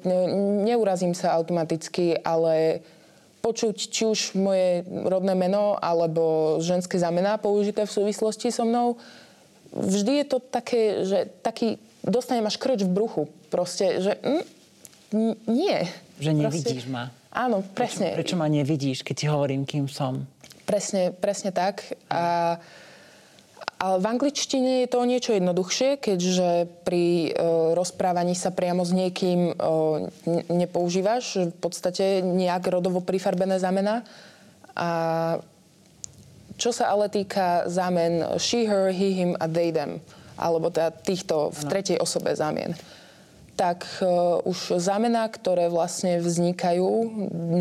neurazím 0.63 1.15
sa 1.17 1.35
automaticky, 1.35 2.15
ale 2.23 2.85
počuť 3.43 3.77
či 3.79 4.03
už 4.07 4.35
moje 4.39 4.83
rodné 4.87 5.39
meno 5.39 5.79
alebo 5.79 6.57
ženské 6.59 6.99
zamená 6.99 7.39
použité 7.39 7.87
v 7.87 7.95
súvislosti 7.95 8.51
so 8.51 8.67
mnou, 8.67 8.99
vždy 9.71 10.23
je 10.23 10.27
to 10.27 10.39
také, 10.43 11.07
že 11.07 11.19
taký, 11.43 11.79
dostanem 12.03 12.47
až 12.47 12.59
krč 12.59 12.83
v 12.83 12.91
bruchu. 12.91 13.23
Proste, 13.51 14.03
že 14.03 14.13
mm, 15.15 15.35
nie. 15.47 15.79
Že 16.19 16.31
nevidíš 16.47 16.87
Proste, 16.87 16.95
ma. 16.95 17.05
Áno, 17.31 17.63
presne. 17.75 18.15
Prečo, 18.17 18.35
prečo 18.35 18.37
ma 18.41 18.49
nevidíš, 18.51 19.05
keď 19.07 19.15
ti 19.15 19.27
hovorím, 19.29 19.63
kým 19.69 19.87
som? 19.87 20.27
Presne, 20.67 21.15
presne 21.15 21.55
tak. 21.55 21.87
A 22.11 22.57
ale 23.77 24.01
v 24.01 24.07
angličtine 24.09 24.85
je 24.85 24.89
to 24.89 25.05
niečo 25.05 25.37
jednoduchšie, 25.37 26.01
keďže 26.01 26.81
pri 26.81 27.29
e, 27.29 27.31
rozprávaní 27.77 28.33
sa 28.33 28.49
priamo 28.49 28.81
s 28.89 28.97
niekým 28.97 29.53
e, 29.53 29.55
nepoužívaš 30.49 31.53
v 31.53 31.57
podstate 31.61 32.25
nejak 32.25 32.73
rodovo 32.73 33.05
prifarbené 33.05 33.61
zamena. 33.61 34.01
A 34.73 34.89
čo 36.57 36.73
sa 36.73 36.89
ale 36.89 37.13
týka 37.13 37.69
zámen 37.69 38.25
she, 38.41 38.65
her, 38.65 38.89
he, 38.89 39.13
him 39.13 39.37
a 39.37 39.45
they, 39.45 39.69
them, 39.69 40.01
alebo 40.41 40.73
teda 40.73 40.89
týchto 40.89 41.53
v 41.53 41.63
tretej 41.69 42.01
osobe 42.01 42.33
zámien, 42.33 42.73
tak 43.57 43.85
uh, 44.05 44.41
už 44.45 44.77
zámená, 44.77 45.25
ktoré 45.33 45.73
vlastne 45.73 46.21
vznikajú, 46.21 46.89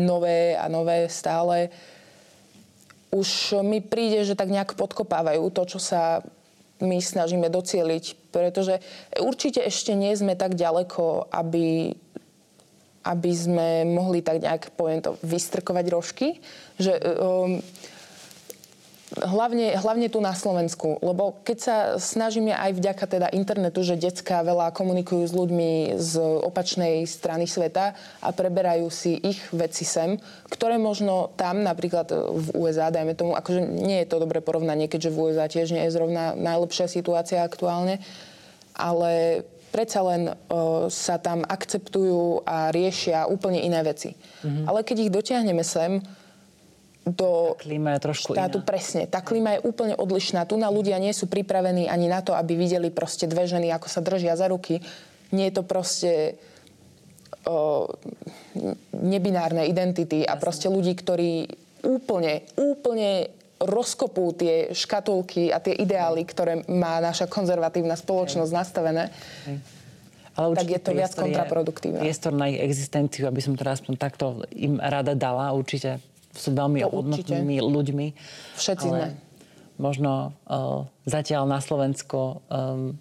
nové 0.04 0.52
a 0.56 0.68
nové 0.68 1.08
stále, 1.08 1.72
už 3.14 3.60
mi 3.62 3.78
príde, 3.84 4.26
že 4.26 4.38
tak 4.38 4.50
nejak 4.50 4.74
podkopávajú 4.74 5.48
to, 5.54 5.62
čo 5.76 5.78
sa 5.78 6.20
my 6.82 6.98
snažíme 7.00 7.48
docieliť. 7.48 8.34
Pretože 8.34 8.82
určite 9.20 9.64
ešte 9.64 9.96
nie 9.96 10.12
sme 10.12 10.36
tak 10.36 10.58
ďaleko, 10.58 11.32
aby, 11.32 11.96
aby 13.06 13.32
sme 13.32 13.88
mohli 13.88 14.20
tak 14.20 14.44
nejak, 14.44 14.76
poviem 14.76 15.00
to, 15.00 15.16
vystrkovať 15.24 15.86
rožky. 15.88 16.28
Že, 16.76 16.92
um, 17.16 17.64
Hlavne, 19.06 19.78
hlavne 19.78 20.10
tu 20.10 20.18
na 20.18 20.34
Slovensku, 20.34 20.98
lebo 20.98 21.38
keď 21.46 21.58
sa 21.62 21.76
snažíme 21.94 22.50
aj 22.50 22.74
vďaka 22.74 23.04
teda 23.06 23.28
internetu, 23.30 23.86
že 23.86 23.94
detská 23.94 24.42
veľa 24.42 24.74
komunikujú 24.74 25.22
s 25.22 25.30
ľuďmi 25.30 25.94
z 25.94 26.18
opačnej 26.42 27.06
strany 27.06 27.46
sveta 27.46 27.94
a 28.18 28.28
preberajú 28.34 28.90
si 28.90 29.14
ich 29.14 29.38
veci 29.54 29.86
sem, 29.86 30.18
ktoré 30.50 30.74
možno 30.82 31.30
tam, 31.38 31.62
napríklad 31.62 32.10
v 32.34 32.48
USA, 32.58 32.90
dajme 32.90 33.14
tomu, 33.14 33.38
akože 33.38 33.62
nie 33.62 34.02
je 34.02 34.10
to 34.10 34.18
dobré 34.18 34.42
porovnanie, 34.42 34.90
keďže 34.90 35.14
v 35.14 35.20
USA 35.22 35.46
tiež 35.46 35.70
nie 35.70 35.86
je 35.86 35.94
zrovna 35.94 36.34
najlepšia 36.34 36.90
situácia 36.90 37.46
aktuálne, 37.46 38.02
ale 38.74 39.46
predsa 39.70 40.02
len 40.02 40.34
o, 40.50 40.90
sa 40.90 41.22
tam 41.22 41.46
akceptujú 41.46 42.42
a 42.42 42.74
riešia 42.74 43.30
úplne 43.30 43.62
iné 43.62 43.86
veci. 43.86 44.18
Mm-hmm. 44.18 44.66
Ale 44.66 44.82
keď 44.82 44.96
ich 44.98 45.14
dotiahneme 45.14 45.62
sem, 45.62 46.02
do 47.06 47.54
tá 47.54 47.62
klíma 47.62 47.94
je 47.96 48.00
trošku 48.02 48.34
štátu. 48.34 48.58
Iná. 48.58 48.66
Presne. 48.66 49.02
Tá 49.06 49.22
klíma 49.22 49.56
je 49.56 49.60
úplne 49.62 49.94
odlišná. 49.94 50.42
Tu 50.42 50.58
na 50.58 50.66
ľudia 50.66 50.98
nie 50.98 51.14
sú 51.14 51.30
pripravení 51.30 51.86
ani 51.86 52.10
na 52.10 52.18
to, 52.18 52.34
aby 52.34 52.58
videli 52.58 52.90
proste 52.90 53.30
dve 53.30 53.46
ženy, 53.46 53.70
ako 53.70 53.86
sa 53.86 54.02
držia 54.02 54.34
za 54.34 54.50
ruky. 54.50 54.82
Nie 55.30 55.54
je 55.54 55.54
to 55.54 55.62
proste 55.62 56.34
o, 57.46 57.86
nebinárne 58.90 59.70
identity 59.70 60.26
a 60.26 60.34
proste 60.34 60.66
ľudí, 60.66 60.98
ktorí 60.98 61.46
úplne, 61.86 62.42
úplne 62.58 63.30
rozkopú 63.62 64.34
tie 64.34 64.74
škatulky 64.74 65.54
a 65.54 65.62
tie 65.62 65.78
ideály, 65.78 66.26
ktoré 66.26 66.66
má 66.66 66.98
naša 66.98 67.30
konzervatívna 67.30 67.94
spoločnosť 67.94 68.50
Hej. 68.50 68.58
nastavené. 68.58 69.04
Hej. 69.46 69.58
Ale 70.36 70.52
tak 70.52 70.68
je 70.68 70.80
to 70.82 70.92
viac 70.92 71.16
kontraproduktívne. 71.16 72.02
Priestor 72.02 72.36
na 72.36 72.52
ich 72.52 72.60
existenciu, 72.60 73.24
aby 73.24 73.40
som 73.40 73.56
to 73.56 73.64
aspoň 73.64 73.94
takto 73.96 74.44
im 74.52 74.76
rada 74.76 75.16
dala, 75.16 75.56
určite 75.56 75.96
sú 76.36 76.52
veľmi 76.52 76.84
to 76.84 76.92
hodnotnými 76.92 77.56
určite. 77.58 77.72
ľuďmi. 77.72 78.06
Všetci 78.60 78.86
sme. 78.86 79.16
Možno 79.76 80.32
uh, 80.48 80.88
zatiaľ 81.04 81.44
na 81.44 81.60
Slovensko 81.60 82.40
um, 82.48 82.96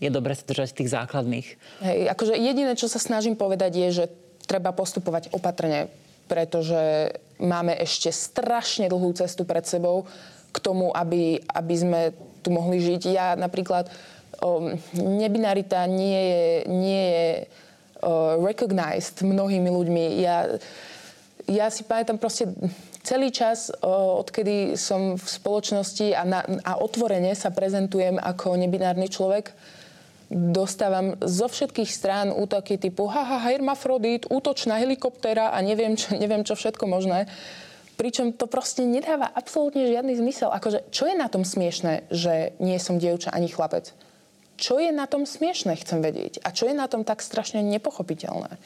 je 0.00 0.08
dobre 0.08 0.32
sa 0.32 0.44
držať 0.44 0.72
tých 0.72 0.92
základných. 0.92 1.46
Hej, 1.84 1.98
akože 2.12 2.34
jediné, 2.36 2.72
čo 2.76 2.88
sa 2.88 2.96
snažím 2.96 3.36
povedať, 3.36 3.72
je, 3.76 3.88
že 3.92 4.04
treba 4.44 4.72
postupovať 4.72 5.32
opatrne, 5.32 5.92
pretože 6.28 7.12
máme 7.40 7.76
ešte 7.76 8.08
strašne 8.08 8.88
dlhú 8.88 9.12
cestu 9.16 9.44
pred 9.44 9.64
sebou 9.68 10.08
k 10.52 10.58
tomu, 10.60 10.92
aby, 10.96 11.44
aby 11.44 11.74
sme 11.76 12.00
tu 12.40 12.48
mohli 12.52 12.80
žiť. 12.80 13.02
Ja 13.12 13.36
napríklad, 13.36 13.92
um, 14.40 14.76
nebinarita 14.96 15.84
nie 15.84 16.20
je, 16.20 16.44
nie 16.72 17.02
je 17.04 17.28
uh, 17.44 18.40
recognized 18.40 19.20
mnohými 19.20 19.68
ľuďmi. 19.68 20.04
Ja 20.24 20.56
ja 21.44 21.68
si 21.68 21.84
pamätám 21.84 22.16
proste 22.16 22.48
celý 23.04 23.28
čas, 23.28 23.68
odkedy 23.84 24.80
som 24.80 25.20
v 25.20 25.26
spoločnosti 25.26 26.16
a, 26.16 26.22
na, 26.24 26.40
a 26.64 26.80
otvorene 26.80 27.36
sa 27.36 27.52
prezentujem 27.52 28.16
ako 28.16 28.56
nebinárny 28.56 29.12
človek, 29.12 29.52
dostávam 30.32 31.20
zo 31.20 31.46
všetkých 31.52 31.90
strán 31.92 32.32
útoky 32.32 32.80
typu 32.80 33.04
haha, 33.12 33.44
hermafrodit, 33.52 34.24
útočná 34.32 34.80
helikoptéra 34.80 35.52
a 35.52 35.60
neviem 35.60 36.00
čo, 36.00 36.16
neviem 36.22 36.42
čo 36.42 36.56
všetko 36.56 36.88
možné. 36.88 37.28
Pričom 37.94 38.34
to 38.34 38.50
proste 38.50 38.82
nedáva 38.82 39.30
absolútne 39.30 39.86
žiadny 39.86 40.18
zmysel. 40.18 40.50
Akože, 40.50 40.82
čo 40.90 41.06
je 41.06 41.14
na 41.14 41.30
tom 41.30 41.46
smiešne, 41.46 42.08
že 42.10 42.56
nie 42.58 42.74
som 42.82 42.98
dievča 42.98 43.30
ani 43.30 43.46
chlapec? 43.46 43.94
Čo 44.58 44.82
je 44.82 44.90
na 44.90 45.06
tom 45.06 45.28
smiešne, 45.28 45.78
chcem 45.78 46.02
vedieť. 46.02 46.42
A 46.42 46.50
čo 46.50 46.66
je 46.66 46.74
na 46.74 46.90
tom 46.90 47.06
tak 47.06 47.22
strašne 47.22 47.62
nepochopiteľné? 47.62 48.58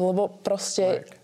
Lebo 0.00 0.32
proste... 0.40 1.04
Like 1.04 1.23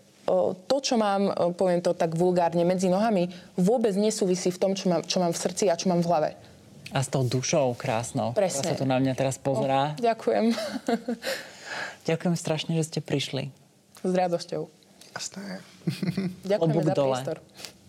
to, 0.67 0.77
čo 0.79 0.95
mám, 0.95 1.53
poviem 1.59 1.83
to 1.83 1.91
tak 1.91 2.15
vulgárne, 2.15 2.63
medzi 2.63 2.87
nohami, 2.87 3.31
vôbec 3.59 3.91
nesúvisí 3.97 4.49
v 4.53 4.59
tom, 4.59 4.71
čo 4.73 4.87
mám, 4.87 5.01
čo 5.03 5.19
mám 5.19 5.35
v 5.35 5.39
srdci 5.39 5.67
a 5.67 5.75
čo 5.75 5.91
mám 5.91 5.99
v 5.99 6.07
hlave. 6.07 6.29
A 6.91 6.99
s 6.99 7.07
tou 7.07 7.23
dušou 7.23 7.71
krásnou, 7.79 8.35
Presne. 8.35 8.67
ktorá 8.67 8.71
sa 8.75 8.79
tu 8.79 8.85
na 8.87 8.99
mňa 8.99 9.13
teraz 9.15 9.39
pozerá. 9.39 9.95
O, 9.95 10.03
ďakujem. 10.03 10.51
ďakujem 12.09 12.35
strašne, 12.35 12.75
že 12.75 12.83
ste 12.83 12.99
prišli. 12.99 13.51
S 14.03 14.11
radosťou. 14.11 14.67
Jasné. 15.11 15.59
Ďakujem 16.51 16.71
Klobúk 16.71 16.87
za 16.87 16.93
dole. 16.95 17.15
priestor. 17.15 17.37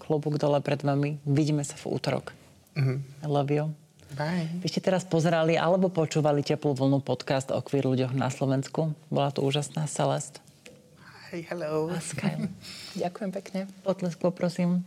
Klobúk 0.03 0.35
dole 0.39 0.59
pred 0.59 0.81
vami. 0.83 1.23
Vidíme 1.23 1.63
sa 1.63 1.79
v 1.79 1.95
útorok. 1.95 2.35
Mm-hmm. 2.75 2.99
I 3.23 3.27
love 3.31 3.51
you. 3.51 3.71
Bye. 4.13 4.51
Vy 4.61 4.69
ste 4.69 4.85
teraz 4.85 5.09
pozerali 5.09 5.57
alebo 5.57 5.89
počúvali 5.89 6.45
Teplú 6.45 6.77
vlnu 6.77 7.01
podcast 7.01 7.49
o 7.49 7.63
queer 7.65 7.89
ľuďoch 7.89 8.13
na 8.13 8.29
Slovensku. 8.29 8.93
Bola 9.09 9.33
to 9.33 9.41
úžasná 9.41 9.89
Celest. 9.89 10.43
Hey, 11.33 11.49
hello. 11.49 11.89
A 11.89 11.97
Skyla. 11.97 12.45
Ďakujem 13.09 13.33
pekne. 13.33 13.61
Potlesk 13.89 14.21
poprosím. 14.21 14.85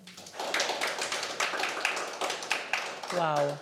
Wow. 3.18 3.58